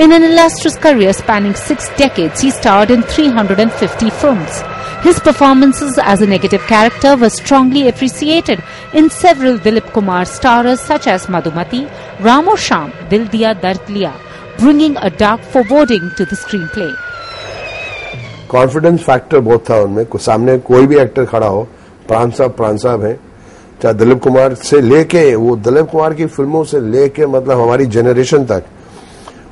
In 0.00 0.12
an 0.12 0.22
illustrious 0.22 0.76
career 0.76 1.12
spanning 1.12 1.54
six 1.54 1.88
decades, 1.96 2.40
he 2.40 2.50
starred 2.50 2.90
in 2.90 3.02
350 3.02 4.10
films. 4.10 4.62
His 5.02 5.18
performances 5.20 5.98
as 5.98 6.20
a 6.20 6.26
negative 6.26 6.66
character 6.66 7.16
were 7.16 7.30
strongly 7.30 7.82
appreciated 7.88 8.62
in 8.94 9.08
several 9.08 9.58
Dilip 9.58 9.92
Kumar 9.92 10.24
starrers 10.24 10.78
such 10.78 11.06
as 11.06 11.26
Madhumati, 11.26 11.82
Ram 12.20 12.48
or 12.48 12.56
Sham, 12.56 12.92
Dil 13.10 13.26
Diya 13.26 13.54
Dard 13.60 13.84
Liya, 13.88 14.12
bringing 14.58 14.96
a 14.96 15.10
dark 15.16 15.40
foreboding 15.54 16.10
to 16.16 16.24
the 16.24 16.40
screenplay. 16.44 16.92
Confidence 18.50 19.00
factor 19.02 19.40
बहुत 19.40 19.70
था 19.70 19.76
उनमें 19.76 20.06
को- 20.06 20.20
सामने 20.20 20.58
कोई 20.58 20.86
भी 20.86 20.96
actor 20.96 21.24
खड़ा 21.24 21.46
हो 21.46 21.68
प्राण 22.08 22.30
साहब 22.30 22.50
प्राण 22.50 22.76
साहब 22.76 23.04
हैं 23.04 23.20
चाहे 23.82 23.94
दिलीप 23.94 24.22
कुमार 24.22 24.54
से 24.54 24.80
लेके 24.80 25.34
वो 25.34 25.56
दिलीप 25.56 25.86
कुमार 25.86 26.14
की 26.14 26.26
फिल्मों 26.26 26.64
से 26.64 26.80
लेके 26.80 27.26
मतलब 27.26 27.60
हमारी 27.60 27.86
जनरेशन 27.86 28.44
तक 28.44 28.64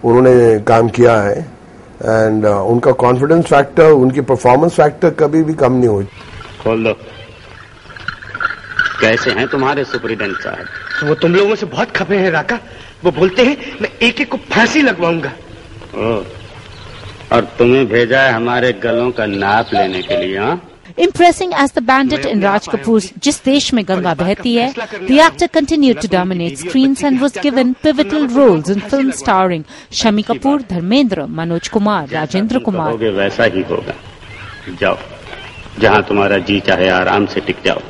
उन्होंने 0.04 0.60
काम 0.60 0.90
किया 0.90 1.22
है 1.22 1.40
एंड 2.02 2.46
uh, 2.46 2.52
उनका 2.52 2.92
कॉन्फिडेंस 2.92 3.46
फैक्टर 3.46 3.92
उनकी 3.92 4.22
परफॉर्मेंस 4.22 4.74
फैक्टर 4.74 5.10
कभी 5.10 5.44
भी 5.44 5.54
कम 5.54 5.74
नहीं 5.74 5.88
हुई 5.88 6.06
खोल 6.64 6.84
दो। 6.84 6.94
कैसे 9.02 9.32
हैं 9.32 9.48
तुम्हारे 9.48 9.84
सुपरिटेंडेंट 9.84 10.42
साहब? 10.42 10.66
तो 11.00 11.08
वो 11.08 11.16
तुम 11.16 11.36
लोगों 11.36 11.56
से 11.56 11.66
बहुत 11.66 11.92
खपे 11.92 12.18
हैं 12.18 12.32
राका। 12.32 12.60
वो 13.04 13.12
बोलते 13.12 13.44
हैं 13.46 13.58
मैं 13.82 13.90
एक 14.02 14.22
एक 14.22 14.32
को 14.32 14.38
फांसी 14.38 14.82
लगवाऊँगा। 14.82 15.32
और 17.32 17.42
तुम्हें 17.58 17.88
भेजा 17.88 18.22
है 18.22 18.34
हमारे 18.34 18.74
गलों 18.74 19.12
का 19.12 19.26
नाप 19.26 19.74
लेने 19.74 20.02
के 20.02 20.18
लिए 20.18 20.38
हाँ? 20.38 20.69
Impressing 20.98 21.54
as 21.54 21.72
the 21.74 21.82
bandit 21.82 22.26
in 22.26 22.42
Raj 22.42 22.66
Kapoor's 22.66 23.12
Jis 23.12 23.40
Desh 23.40 23.72
Mein 23.74 23.86
Ganga 23.86 24.16
Behti 24.16 24.54
Hai, 24.60 25.06
the 25.06 25.20
actor 25.20 25.48
continued 25.48 26.02
to 26.02 26.08
dominate 26.08 26.58
screens 26.58 27.04
and 27.04 27.22
was 27.22 27.34
given 27.34 27.76
pivotal 27.76 28.28
roles 28.28 28.70
in 28.70 28.80
films 28.82 29.18
starring 29.18 29.64
Shami 29.92 30.24
Kapoor, 30.24 30.60
Dharmendra, 30.64 31.28
Manoj 31.28 31.70
Kumar, 31.70 32.08
Rajendra 32.08 32.64
Kumar. 32.64 32.98
वैसा 32.98 33.44
ही 33.54 33.62
होगा 33.70 33.94
जाओ 34.80 34.98
जहाँ 35.80 36.02
तुम्हारा 36.08 36.38
जी 36.48 36.60
चाहे 36.68 36.88
आराम 36.90 37.26
से 37.34 37.42
टिक 37.42 37.62
जाओ 37.66 37.82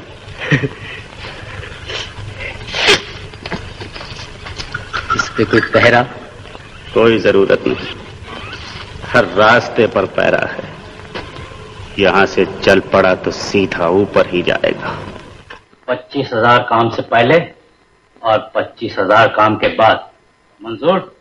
इस 5.16 5.30
पे 5.38 5.44
कोई 5.46 5.62
पहरा 5.74 6.02
कोई 6.94 7.18
ज़रूरत 7.20 7.64
नहीं 7.68 7.96
हर 9.14 9.26
रास्ते 9.38 9.88
पर 9.96 10.06
पैरा 10.18 10.46
है 10.54 10.79
यहाँ 12.00 12.26
से 12.26 12.46
चल 12.64 12.80
पड़ा 12.94 13.14
तो 13.16 13.32
सीधा 13.34 13.88
ऊपर 14.02 14.28
ही 14.30 14.42
जाएगा। 14.50 14.98
पच्चीस 15.88 16.30
हज़ार 16.34 16.60
काम 16.70 16.90
से 16.96 17.02
पहले 17.12 17.38
और 18.22 18.52
पच्चीस 18.56 18.96
हज़ार 19.00 19.28
काम 19.38 19.56
के 19.58 19.68
बाद। 19.76 20.10
मंजूर? 20.62 21.16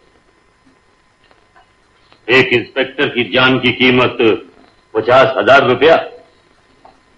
एक 2.28 2.52
इंस्पेक्टर 2.52 3.08
की 3.08 3.24
जान 3.34 3.58
की 3.58 3.72
कीमत 3.72 4.18
पचास 4.94 5.34
हज़ार 5.38 5.66
रुपया। 5.68 5.96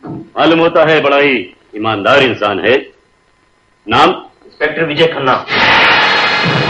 मालूम 0.04 0.60
होता 0.60 0.84
है 0.88 1.00
बड़ा 1.02 1.16
ही 1.18 1.38
ईमानदार 1.76 2.22
इंसान 2.22 2.60
है। 2.66 2.76
नाम? 3.86 4.10
Inspector 4.46 4.84
Vijay 4.86 5.06
Khanna. 5.14 5.34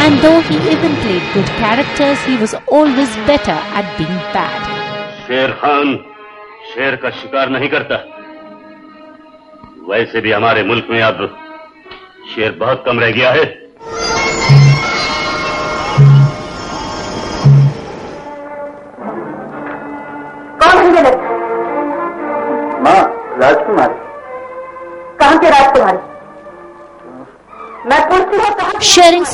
And 0.04 0.22
though 0.22 0.40
he 0.42 0.56
even 0.70 0.94
played 1.02 1.26
good 1.32 1.50
characters, 1.58 2.22
he 2.24 2.36
was 2.36 2.54
always 2.76 3.16
better 3.26 3.58
at 3.80 3.96
being 3.98 4.20
bad. 4.36 4.70
शेर 5.26 5.50
खान 5.60 5.92
शेर 6.74 6.96
का 6.96 7.10
शिकार 7.10 7.48
नहीं 7.48 7.68
करता। 7.68 7.96
वैसे 9.88 10.20
भी 10.20 10.32
हमारे 10.32 10.62
मुल्क 10.62 10.86
में 10.90 11.02
अब 11.02 11.38
शेर 12.34 12.52
बहुत 12.52 12.84
कम 12.86 13.00
रह 13.00 13.10
गया 13.10 13.30
है। 13.30 13.59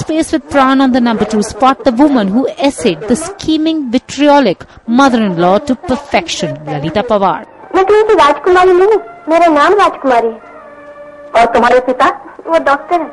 space 0.05 0.31
with 0.31 0.43
Pran 0.49 0.81
on 0.81 0.91
the 0.91 1.01
number 1.01 1.25
two 1.25 1.41
spot, 1.41 1.83
the 1.83 1.91
woman 1.91 2.27
who 2.27 2.47
essayed 2.59 2.99
the 3.01 3.15
scheming, 3.15 3.89
vitriolic 3.91 4.63
mother-in-law 4.87 5.59
to 5.59 5.75
perfection, 5.75 6.53
Lalita 6.65 7.01
Pawar. 7.01 7.45
मैं 7.75 7.83
कहीं 7.85 8.03
की 8.07 8.13
राजकुमारी 8.15 8.73
नहीं 8.73 8.97
मेरा 9.29 9.47
नाम 9.53 9.73
राजकुमारी 9.79 10.27
है 10.27 11.41
और 11.41 11.45
तुम्हारे 11.53 11.79
पिता 11.87 12.09
वो 12.47 12.59
डॉक्टर 12.65 13.01
है 13.01 13.09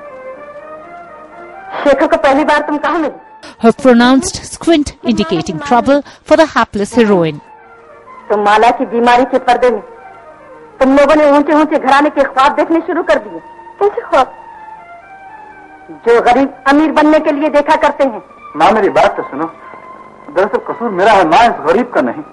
शेखर 1.84 2.06
को 2.06 2.16
पहली 2.16 2.44
बार 2.44 2.60
तुम 2.66 2.78
कहाँ 2.86 2.98
मिली 2.98 3.26
Her 3.62 3.72
pronounced 3.72 4.40
squint 4.52 4.96
indicating 5.04 5.60
trouble 5.60 6.02
for 6.24 6.36
the 6.36 6.46
hapless 6.56 6.94
heroine. 6.94 7.38
तो 8.30 8.36
माला 8.44 8.70
की 8.78 8.86
बीमारी 8.86 9.24
के 9.34 9.38
पर्दे 9.46 9.70
में 9.70 9.80
तुम 10.80 10.96
लोगों 10.96 11.14
ने 11.16 11.30
ऊंचे 11.38 11.54
ऊंचे 11.60 11.78
घराने 11.78 12.10
के 12.18 12.22
ख्वाब 12.24 12.56
देखने 12.56 12.80
शुरू 12.86 13.02
कर 13.10 13.18
दिए 13.18 13.40
कैसे 13.80 14.02
ख्वाब 14.10 14.34
जो 15.89 16.21
गरीब 16.21 16.53
अमीर 16.67 16.91
बनने 16.93 17.19
के 17.19 17.31
लिए 17.31 17.49
देखा 17.49 17.75
करते 17.77 18.03
हैं। 18.05 18.21
माँ 18.57 18.71
मेरी 18.71 18.89
बात 18.91 19.15
तो 19.17 19.23
सुनो। 19.23 19.45
दरअसल 20.29 20.59
कसूर 20.67 20.89
मेरा 20.91 21.11
है 21.11 21.25
माँ 21.29 21.43
इस 21.45 21.57
गरीब 21.65 21.89
का 21.93 22.01
नहीं। 22.01 22.23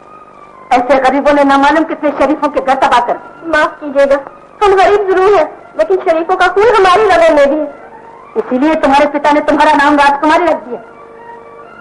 ऐसे 0.73 0.99
गरीबों 1.01 1.33
ने 1.33 1.45
न 1.45 1.57
मालूम 1.61 1.85
कितने 1.85 2.11
शरीफों 2.19 2.49
के 2.49 2.61
घर 2.61 2.75
तबाह 2.77 3.01
कर 3.07 3.17
माफ़ 3.55 3.73
कीजिएगा 3.81 4.19
हम 4.63 4.75
गरीब 4.77 5.11
ज़रूर 5.11 5.35
हैं 5.35 5.49
लेकिन 5.79 5.97
शरीफों 6.01 6.37
का 6.37 6.47
खून 6.49 6.75
हमारी 6.77 7.05
रगों 7.07 7.35
में 7.37 7.47
भी 7.51 7.57
है 7.57 7.69
इसीलिए 8.39 8.75
तुम्हारे 8.83 9.07
पिता 9.11 9.33
ने 9.33 9.41
तुम्हारा 9.49 9.73
नाम 9.75 9.97
राजकुमारी 9.99 10.45
रख 10.45 10.65
दिया। 10.65 10.81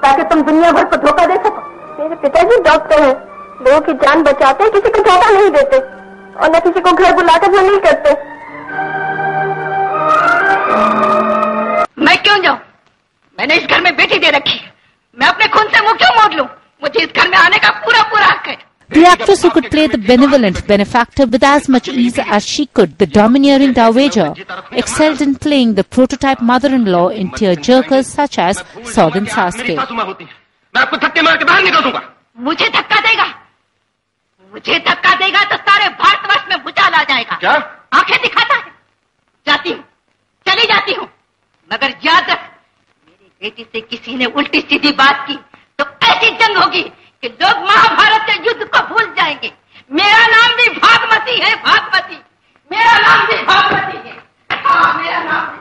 ताकि 0.02 0.24
तुम 0.26 0.42
दुनिया 0.44 0.72
भर 0.72 0.84
को 0.86 0.98
धोखा 1.06 1.26
दे 1.26 1.36
सको। 1.38 1.62
मेरे 2.00 2.16
पिताजी 2.18 2.62
डॉक्टर 2.64 3.02
हैं 3.02 3.14
लोगों 3.62 3.80
की 3.82 3.94
जान 4.06 4.24
बचाते 4.24 4.64
हैं 4.64 4.72
किसी 4.74 4.90
को 4.90 5.04
धोखा 5.04 5.30
नहीं 5.30 5.50
देते 5.52 5.78
और 5.78 6.56
न 6.56 6.60
किसी 6.62 6.82
को 6.82 6.92
घर 6.94 7.16
बुलाकर 7.16 7.52
वो 7.52 7.62
नहीं 7.62 7.80
करते। 7.82 8.18
मैं 12.10 12.18
क्यों 12.24 12.38
जाऊँ 12.44 12.58
मैंने 13.38 13.56
इस 13.56 13.66
घर 13.66 13.82
में 13.82 13.96
बेटी 13.96 14.18
दे 14.20 14.30
रखी 14.36 14.58
है 14.58 14.72
मैं 15.18 15.28
अपने 15.28 15.48
खून 15.56 15.68
से 15.74 15.82
मुँह 15.82 15.98
क्यों 15.98 16.10
मोड़ 16.16 16.34
लूँ 16.36 16.46
मुझे 16.84 17.02
इस 17.02 17.12
घर 17.16 17.28
में 17.30 17.38
आने 17.38 17.58
का 17.66 17.70
पूरा 17.86 18.02
पूरा 18.12 18.26
हक 18.26 18.48
है 18.48 18.58
The 18.90 19.04
actress 19.08 19.44
who 19.46 19.50
could 19.56 19.68
play 19.74 19.82
the 19.90 20.00
benevolent 20.06 20.62
benefactor 20.70 21.26
with 21.34 21.44
as 21.50 21.68
much 21.74 21.90
ease 22.04 22.16
as 22.38 22.48
she 22.54 22.64
could 22.78 22.96
the 23.02 23.08
domineering 23.18 23.76
dowager 23.80 24.26
excelled 24.82 25.22
in 25.26 25.36
playing 25.44 25.76
the 25.80 25.86
prototype 25.98 26.42
mother-in-law 26.52 27.04
in 27.22 27.30
tear-jerkers 27.36 28.10
such 28.14 28.40
as 28.46 28.64
Southern 28.96 29.30
Saske. 29.36 29.70
मैं 29.76 30.82
आपको 30.82 30.98
धक्के 31.06 31.22
मार 31.22 31.38
के 31.38 31.46
बाहर 31.46 31.64
निकल 31.64 31.82
दूँगा 31.82 32.02
मुझे 32.50 32.70
धक्का 32.80 33.00
देगा 33.10 33.30
मुझे 34.54 34.80
धक्का 34.90 35.14
देगा 35.22 35.44
तो 35.54 35.62
सारे 35.70 35.94
भारतवर्ष 36.04 36.50
में 36.50 36.58
भूचाल 36.64 36.94
आ 36.94 37.04
जाएगा 37.14 37.38
क्या 37.46 37.56
आँखें 38.02 38.18
दिखाता 38.22 38.56
है 38.56 38.72
जाती 39.48 39.72
हूँ 39.72 39.84
चली 40.46 40.68
जाती 40.74 41.00
हूँ 41.00 41.08
मगर 41.70 41.92
याद 42.04 42.30
रख, 42.30 42.40
मेरी 43.08 43.28
बेटी 43.42 43.64
से 43.64 43.80
किसी 43.82 44.16
ने 44.16 44.26
उल्टी 44.38 44.60
सीधी 44.62 44.92
बात 45.02 45.26
की 45.28 45.36
तो 45.80 45.86
ऐसी 46.08 46.30
जंग 46.38 46.58
होगी 46.58 46.82
कि 47.24 47.28
लोग 47.28 47.58
महाभारत 47.66 48.26
के 48.30 48.36
युद्ध 48.48 48.64
को 48.66 48.80
भूल 48.88 49.06
जाएँगे। 49.18 49.52
मेरा 49.92 50.26
नाम 50.28 50.56
भी 50.58 50.68
भागमती 50.80 51.36
है 51.42 51.54
भागमती 51.66 52.18
मेरा 52.72 52.98
नाम 53.00 53.26
भी 53.28 53.38
भागमती 53.46 54.10
है। 54.10 54.16
हाँ 54.66 54.94
मेरा 54.98 55.22
नाम 55.24 55.46
भी 55.46 55.58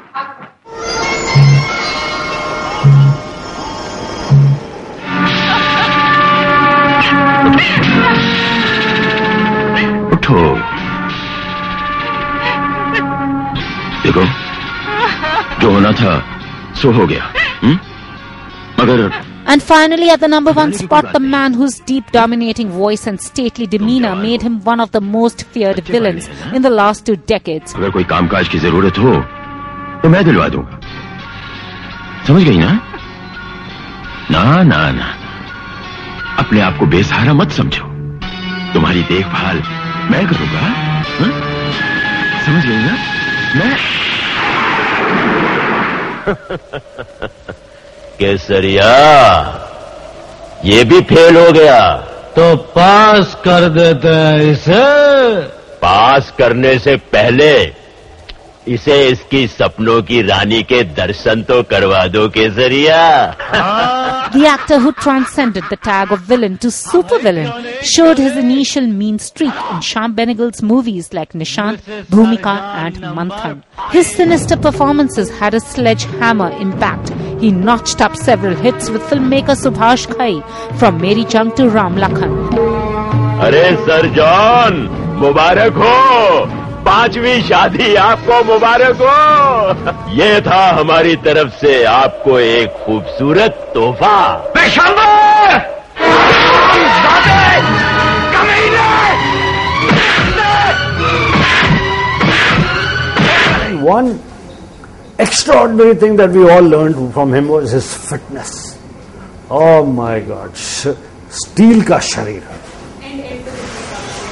उठो। 10.15 10.41
देखो 14.03 14.25
जो 15.69 15.75
होना 15.75 15.91
था 16.01 16.13
सो 16.81 16.91
हो 16.99 17.07
गया 17.07 17.33
हुँ? 17.65 17.79
मगर 18.81 19.11
And 19.53 19.63
finally, 19.63 20.09
at 20.13 20.21
the 20.21 20.29
number 20.31 20.53
one 20.57 20.73
spot, 20.79 21.07
the 21.13 21.21
man 21.21 21.55
whose 21.59 21.77
deep, 21.91 22.11
dominating 22.15 22.73
voice 22.79 23.07
and 23.11 23.21
stately 23.27 23.67
demeanor 23.75 24.11
made 24.17 24.43
him 24.47 24.59
one 24.67 24.83
of 24.85 24.91
the 24.97 25.01
most 25.05 25.45
feared 25.55 25.81
villains 25.87 26.29
in 26.59 26.67
the 26.67 26.73
last 26.75 27.07
two 27.07 27.17
decades. 27.33 27.75
अगर 27.77 27.91
कोई 27.91 28.05
कामकाज 28.13 28.49
की 28.55 28.59
ज़रूरत 28.65 28.99
हो 28.99 29.15
तो 30.03 30.09
मैं 30.15 30.25
दिलवा 30.25 30.49
दूँगा 30.57 30.81
समझ 32.27 32.43
गई 32.49 32.59
ना 32.59 32.73
ना 34.31 34.45
ना 34.73 34.81
ना 35.01 35.13
अपने 36.45 36.61
आप 36.61 36.79
को 36.79 36.87
बेसहारा 36.97 37.35
मत 37.43 37.61
समझो 37.61 37.85
तुम्हारी 38.75 39.03
देखभाल 39.15 39.63
मैं 40.13 40.27
करूँगा 40.33 40.67
हाँ? 41.21 41.33
समझ 42.47 42.65
गई 42.67 42.83
ना 42.85 42.97
मैं 43.57 43.77
केसरिया 48.19 48.93
ये 50.65 50.85
भी 50.85 51.01
फेल 51.01 51.37
हो 51.37 51.53
गया। 51.53 51.97
तो 52.37 52.57
पास 52.57 53.35
कर 53.35 53.69
देते 53.69 54.09
हैं 54.09 54.41
इसे। 54.41 55.41
पास 55.83 56.33
करने 56.39 56.79
से 56.79 56.97
पहले 56.97 57.73
इसे 58.75 58.97
इसकी 59.09 59.47
सपनों 59.49 60.01
की 60.09 60.21
रानी 60.23 60.63
के 60.71 60.83
दर्शन 60.97 61.43
तो 61.49 61.63
करवा 61.73 62.07
दो 62.17 62.29
केसरिया 62.37 62.99
The 64.33 64.47
actor 64.47 64.79
who 64.79 64.93
transcended 64.93 65.65
the 65.71 65.77
tag 65.77 66.11
of 66.13 66.21
villain 66.31 66.59
to 66.65 66.69
supervillain 66.79 67.51
showed 67.91 68.19
his 68.19 68.37
initial 68.37 68.87
mean 68.87 69.19
streak 69.19 69.55
in 69.75 69.81
Sham 69.81 70.15
Benegal's 70.15 70.63
movies 70.63 71.09
like 71.15 71.33
Nishant, 71.33 71.79
Bhumika 72.15 72.55
and 72.83 72.97
Manthan. 73.19 73.63
His 73.91 74.07
sinister 74.07 74.59
performances 74.69 75.31
had 75.39 75.55
a 75.55 75.61
sledgehammer 75.61 76.51
impact. 76.67 77.15
He 77.41 77.51
notched 77.51 78.03
up 78.03 78.17
several 78.17 78.55
hits 78.55 78.91
with 78.91 79.03
filmmaker 79.03 79.57
Subhash 79.65 80.07
Ghai 80.15 80.33
from 80.79 81.01
Mary 81.01 81.25
Jung 81.37 81.55
to 81.57 81.71
Ram 81.71 81.97
Lakhan. 81.97 82.37
अरे 83.49 83.67
sir 83.87 84.07
John 84.15 84.79
मुबारक 85.19 85.75
हो 85.83 86.68
पांचवी 86.89 87.41
शादी 87.49 87.95
आपको 88.01 88.37
मुबारक 88.45 89.01
हो 89.01 90.13
ये 90.19 90.41
था 90.47 90.61
हमारी 90.79 91.15
तरफ़ 91.25 91.51
से 91.61 91.73
आपको 91.85 92.39
एक 92.41 92.79
खूबसूरत 92.85 93.59
तोहफा 93.75 94.15
One 103.89 104.11
extraordinary 105.19 105.95
thing 105.95 106.17
that 106.17 106.31
we 106.31 106.49
all 106.51 106.73
learned 106.73 106.99
from 107.13 107.33
him 107.35 107.49
was 107.49 107.71
his 107.71 107.93
fitness. 108.09 108.59
Oh 109.51 109.85
my 110.01 110.19
God. 110.33 110.59
Steel 111.37 111.83
का 111.85 111.99
शरीर 112.11 112.43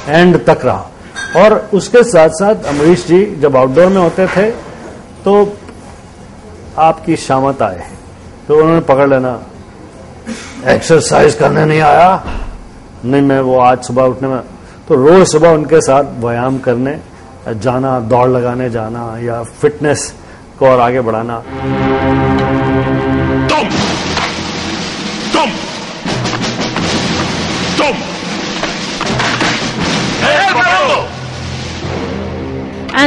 एंड 0.09 0.45
तक 0.45 0.65
रहा 0.65 0.96
और 1.37 1.53
उसके 1.73 2.03
साथ 2.03 2.29
साथ 2.33 2.63
अमरीश 2.65 3.05
जी 3.07 3.25
जब 3.35 3.55
आउटडोर 3.57 3.87
में 3.87 4.01
होते 4.01 4.27
थे 4.27 4.49
तो 5.25 5.33
आपकी 6.79 7.15
शामत 7.17 7.61
आए। 7.61 7.83
तो 8.47 8.55
उन्होंने 8.55 8.81
पकड़ 8.81 9.09
लेना। 9.09 9.39
एक्सरसाइज 10.67 11.35
करने 11.35 11.65
नहीं 11.65 11.81
आया। 11.81 12.23
नहीं, 13.05 13.21
मैं 13.21 13.39
वो 13.41 13.57
आज 13.59 13.83
सुबह 13.83 14.03
उठने 14.03 14.27
में 14.27 14.39
तो 14.87 14.95
रोज 14.97 15.27
सुबह 15.27 15.49
उनके 15.49 15.81
साथ 15.81 16.03
व्यायाम 16.19 16.57
करने, 16.57 16.97
जाना, 17.55 17.99
दौड़ 17.99 18.29
लगाने 18.29 18.69
जाना 18.69 19.17
या 19.19 19.41
फिटनेस 19.61 20.13
को 20.59 20.67
और 20.67 20.79
आगे 20.79 21.01
बढ़ाना। 21.01 21.43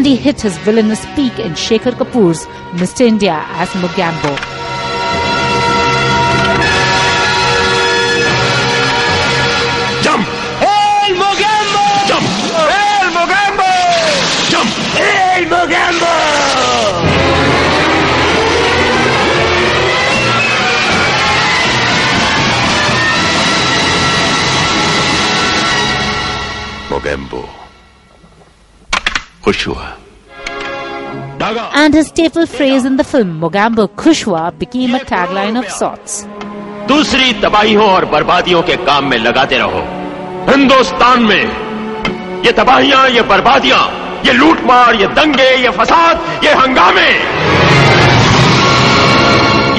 and 0.00 0.06
he 0.06 0.16
hit 0.16 0.40
his 0.40 0.56
villainous 0.64 1.04
peak 1.14 1.38
in 1.38 1.52
Shekhar 1.52 1.92
Kapoor's 1.92 2.46
Mr. 2.80 3.02
India 3.02 3.44
as 3.60 3.68
Mugambo. 3.80 4.32
Jump! 10.02 10.24
Hail 10.62 11.16
Jump! 12.08 12.26
Jump! 14.48 14.68
Mugambo! 15.52 16.10
Mugambo. 26.88 27.59
खुश 29.44 29.66
हुआ। 29.68 29.96
And 31.82 31.94
his 31.94 32.08
staple 32.08 32.46
phrase 32.46 32.84
in 32.84 32.96
the 32.96 33.04
film 33.04 33.40
Mogambo 33.40 33.88
Kushwa 33.88 34.58
became 34.58 34.94
a 34.94 34.98
tagline 34.98 35.58
of 35.58 35.70
sorts. 35.70 36.26
दूसरी 36.88 37.32
तबाहियों 37.42 37.88
और 37.90 38.04
बर्बादियों 38.12 38.62
के 38.68 38.76
काम 38.86 39.04
में 39.10 39.16
लगाते 39.18 39.58
रहो। 39.58 39.82
हिंदुस्तान 40.50 41.22
में 41.22 42.44
ये 42.44 42.52
तबाहियाँ 42.60 43.08
ये 43.10 43.22
बर्बादियाँ 43.32 43.80
ये 44.26 44.32
लूटमार 44.32 44.94
ये 45.00 45.06
दंगे 45.16 45.50
ये 45.62 45.70
फसाद 45.78 46.44
ये 46.44 46.52
हंगामे 46.60 47.10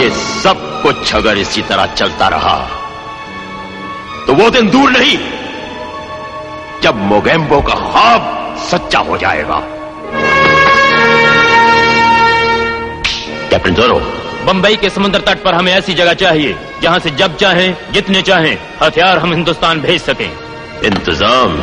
ये 0.02 0.10
सब 0.44 0.58
कुछ 0.84 1.14
अगर 1.16 1.38
इसी 1.38 1.62
तरह 1.70 1.94
चलता 1.96 2.28
रहा 2.36 2.58
तो 4.28 4.34
वो 4.42 4.50
दिन 4.58 4.70
दूर 4.72 4.92
नहीं 4.92 5.18
जब 6.84 6.96
मोगेम्बो 7.12 7.62
का 7.70 7.76
ख्वाब 7.88 8.22
सच्चा 8.70 9.00
हो 9.00 9.18
जाएगा। 9.18 9.60
कैप्टन 13.50 13.74
जोरो 13.76 14.00
बंबई 14.46 14.76
के 14.82 14.90
समुद्र 14.90 15.20
तट 15.20 15.44
पर 15.44 15.54
हमें 15.54 15.72
ऐसी 15.74 15.94
जगह 15.94 16.14
चाहिए 16.22 16.56
जहाँ 16.82 17.00
से 17.00 17.10
जब 17.18 17.36
चाहें 17.38 17.76
जितने 17.94 18.22
चाहें 18.30 18.58
हथियार 18.82 19.18
हम 19.20 19.34
हिंदुस्तान 19.34 19.82
भेज 19.82 20.02
सकें। 20.02 20.32
इंतज़ाम 20.86 21.60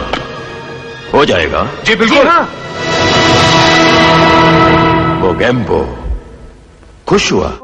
हो 1.15 1.25
जाएगा। 1.25 1.63
जी 1.85 1.95
बिल्कुल। 1.95 2.29
मोगेम्बो 5.23 5.81
खुश 7.09 7.33
हुआ। 7.33 7.57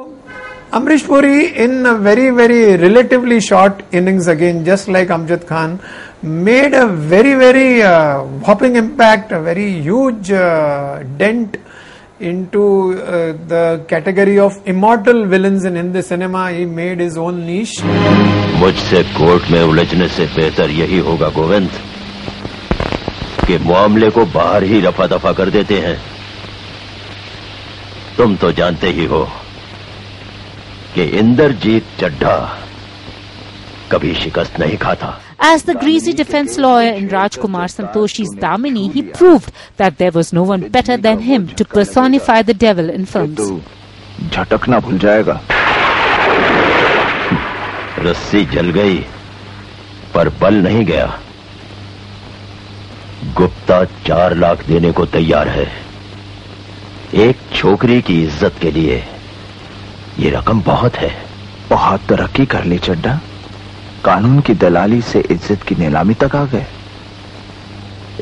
Amrish 0.73 1.05
Puri, 1.07 1.41
in 1.65 1.87
a 1.87 1.95
very, 2.05 2.31
very 2.31 2.77
relatively 2.77 3.37
short 3.41 3.83
innings 3.93 4.27
again, 4.27 4.65
just 4.65 4.89
like 4.89 5.11
Amjad 5.17 5.47
Khan, 5.47 5.79
made 6.25 6.73
a 6.73 6.87
very, 6.87 7.35
very 7.35 7.83
uh, 7.83 8.23
whopping 8.23 8.77
impact, 8.77 9.31
a 9.33 9.41
very 9.41 9.81
huge 9.81 10.31
uh, 10.31 11.03
dent 11.19 11.59
into 12.19 12.95
uh, 13.03 13.33
the 13.47 13.85
category 13.89 14.39
of 14.39 14.53
immortal 14.67 15.27
villains 15.27 15.65
in 15.65 15.77
Hindi 15.77 16.01
cinema. 16.01 16.51
He 16.51 16.65
made 16.65 16.99
his 17.01 17.17
own 17.19 17.45
niche. 17.47 17.83
मुझसे 18.61 19.03
court 19.19 19.51
में 19.51 19.63
उलझने 19.63 20.09
से 20.09 20.27
बेहतर 20.37 20.71
यही 20.71 20.99
होगा 21.09 21.29
गोविंद 21.37 21.71
कि 23.47 23.59
मामले 23.69 24.11
को 24.11 24.25
बाहर 24.35 24.63
ही 24.73 24.81
रफा 24.81 25.07
दफ़ा 25.07 25.33
कर 25.39 25.51
देते 25.57 25.81
हैं 25.87 25.99
तुम 28.17 28.37
तो 28.37 28.53
जानते 28.61 28.91
ही 28.99 29.05
हो 29.13 29.23
कि 30.95 31.05
इंद्रजीत 31.19 31.87
चड्ढा 32.01 32.37
कभी 33.93 34.15
शिकस्त 34.23 34.59
नहीं 34.61 34.77
खाता 34.87 35.19
As 35.47 35.65
the 35.65 35.75
greasy 35.75 36.15
defense 36.15 36.57
lawyer 36.57 36.93
in 36.95 37.09
Rajkumar 37.11 37.65
Santoshi's 37.71 38.31
Damini, 38.35 38.91
he 38.91 39.03
proved 39.03 39.53
that 39.77 39.99
there 39.99 40.11
was 40.11 40.33
no 40.33 40.43
one 40.43 40.71
better 40.71 40.97
than 40.97 41.19
him 41.21 41.49
to 41.49 41.67
personify 41.67 42.41
the 42.41 42.55
devil 42.55 42.89
in 42.89 43.05
films. 43.05 43.43
झटकना 44.33 44.79
भूल 44.81 44.99
जाएगा 44.99 45.41
रस्सी 48.07 48.45
जल 48.55 48.71
गई 48.79 48.97
पर 50.15 50.29
बल 50.41 50.55
नहीं 50.69 50.85
गया 50.87 51.07
गुप्ता 53.37 53.85
चार 54.07 54.37
लाख 54.37 54.65
देने 54.67 54.93
को 55.01 55.07
तैयार 55.19 55.49
है 55.59 55.67
एक 57.27 57.37
छोकरी 57.55 58.01
की 58.09 58.23
इज़्ज़त 58.23 58.59
के 58.63 58.71
लिए 58.79 59.03
ये 60.19 60.31
रकम 60.39 60.63
बहुत 60.73 60.97
है 61.05 61.13
बहुत 61.71 62.09
तरक्की 62.09 62.47
कर 62.57 62.65
ली 62.73 62.79
चड्डा 62.89 63.21
कानून 64.05 64.41
की 64.41 64.55
दलाली 64.55 65.01
से 65.03 65.21
इज़्ज़त 65.31 65.63
की 65.63 65.75
नीलामी 65.75 66.15
तक 66.15 66.37
आ 66.37 66.45
गए। 66.45 66.67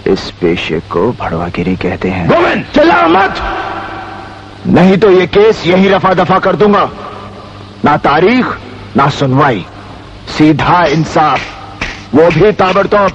इस 0.07 0.31
पेशे 0.41 0.81
को 0.81 1.13
भड़वागिरी 1.13 1.77
कहते 1.77 2.11
हैं। 2.11 2.29
गोविंद 2.29 2.65
चला 2.75 3.07
मत! 3.09 3.43
नहीं 4.67 4.97
तो 4.99 5.11
ये 5.11 5.27
केस 5.27 5.67
यही 5.67 5.89
रफा 5.89 6.15
दफ़ा 6.15 6.39
कर 6.39 6.57
दूँगा। 6.57 6.91
ना 7.85 7.97
तारीख, 7.97 8.47
ना 8.97 9.09
सुनवाई। 9.09 9.65
सीधा 10.39 10.85
इंसाफ, 10.87 11.41
वो 12.15 12.29
भी 12.31 12.53
ताबड़तोड़। 12.53 13.11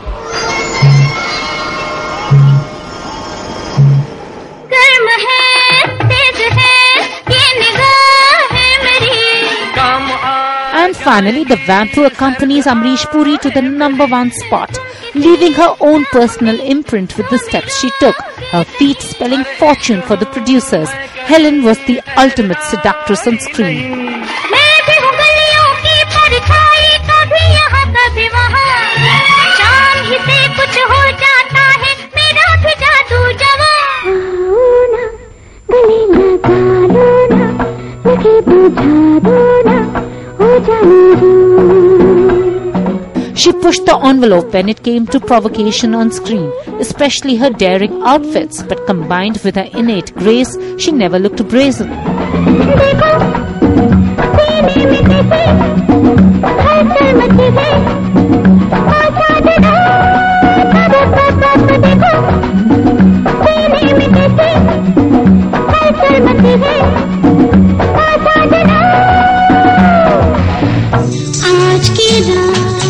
And 10.87 10.97
finally, 10.97 11.45
the 11.45 11.57
vamp 11.67 11.91
who 11.93 12.05
accompanies 12.05 12.67
Amrish 12.67 13.11
Puri 13.11 13.39
to 13.39 13.51
the 13.51 13.63
number 13.63 14.07
one 14.07 14.31
spot. 14.31 14.79
leaving 15.15 15.53
her 15.53 15.77
own 15.81 16.05
personal 16.07 16.59
imprint 16.61 17.17
with 17.17 17.29
the 17.31 17.39
steps 17.39 17.79
she 17.81 17.91
took, 18.01 18.17
her 18.53 18.65
feet 18.65 19.01
spelling 19.01 19.45
fortune 19.59 20.01
for 20.03 20.17
the 20.17 20.27
producers. 20.27 20.89
Helen 21.31 21.63
was 21.65 21.79
the 21.87 22.01
ultimate 22.17 22.63
seductress 22.71 23.27
on 23.27 23.39
screen. 23.39 23.83
मैं 24.53 24.75
भी 24.87 24.97
हूँ 25.03 25.13
गलियों 25.21 25.69
की 25.85 25.97
परछाई 26.15 26.89
कभी 27.11 27.43
यहाँ 27.55 27.85
कभी 27.97 28.27
वहाँ 28.37 28.73
शाम 29.59 29.97
ही 30.09 30.19
से 30.27 30.39
कुछ 30.59 30.75
हो 30.93 31.03
जाता 31.23 31.65
है 31.83 31.93
मेरा 32.17 32.49
भी 32.65 32.73
जादू 32.83 33.21
जवां 33.43 33.79
गले 35.73 36.01
लगा 36.15 36.59
लो 36.95 37.09
ना 37.35 37.45
मुझे 38.07 38.41
बुझा 38.49 38.95
दो 39.27 39.37
ना 39.69 39.77
हो 39.77 39.81
जाने 39.81 39.86
she 43.36 43.52
pushed 43.54 43.86
the 43.86 44.00
envelope 44.04 44.52
when 44.54 44.68
it 44.68 44.84
came 44.84 45.06
to 45.08 45.20
provocation 45.20 45.94
on 45.94 46.12
screen, 46.12 46.52
especially 46.80 47.36
her 47.38 47.50
daring 47.50 48.02
outfits, 48.04 48.64
but 48.64 48.86
combined 48.86 49.40
with 49.44 49.56
her 49.56 49.70
innate 49.74 50.14
grace, 50.16 50.58
she 50.78 50.92
never 50.92 51.20
looked 51.20 51.48
brazen. 51.48 51.90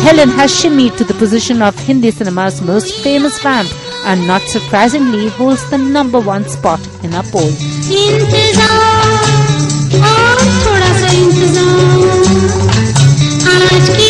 Helen 0.07 0.29
has 0.29 0.51
shimmied 0.51 0.97
to 0.97 1.03
the 1.03 1.13
position 1.13 1.61
of 1.61 1.77
Hindi 1.87 2.11
cinema's 2.11 2.61
most 2.61 2.93
famous 3.03 3.39
vamp 3.41 3.69
and 4.05 4.27
not 4.27 4.41
surprisingly 4.41 5.29
holds 5.29 5.63
the 5.69 5.77
number 5.77 6.19
one 6.19 6.45
spot 6.55 6.79
in 7.03 7.13
our 7.13 7.23
poll. 7.31 7.51
इंतजार 7.99 8.71
और 10.09 10.37
थोड़ा 10.65 10.91
सा 10.99 11.11
इंतजार 11.21 12.43
आज 13.55 13.89
की 13.97 14.09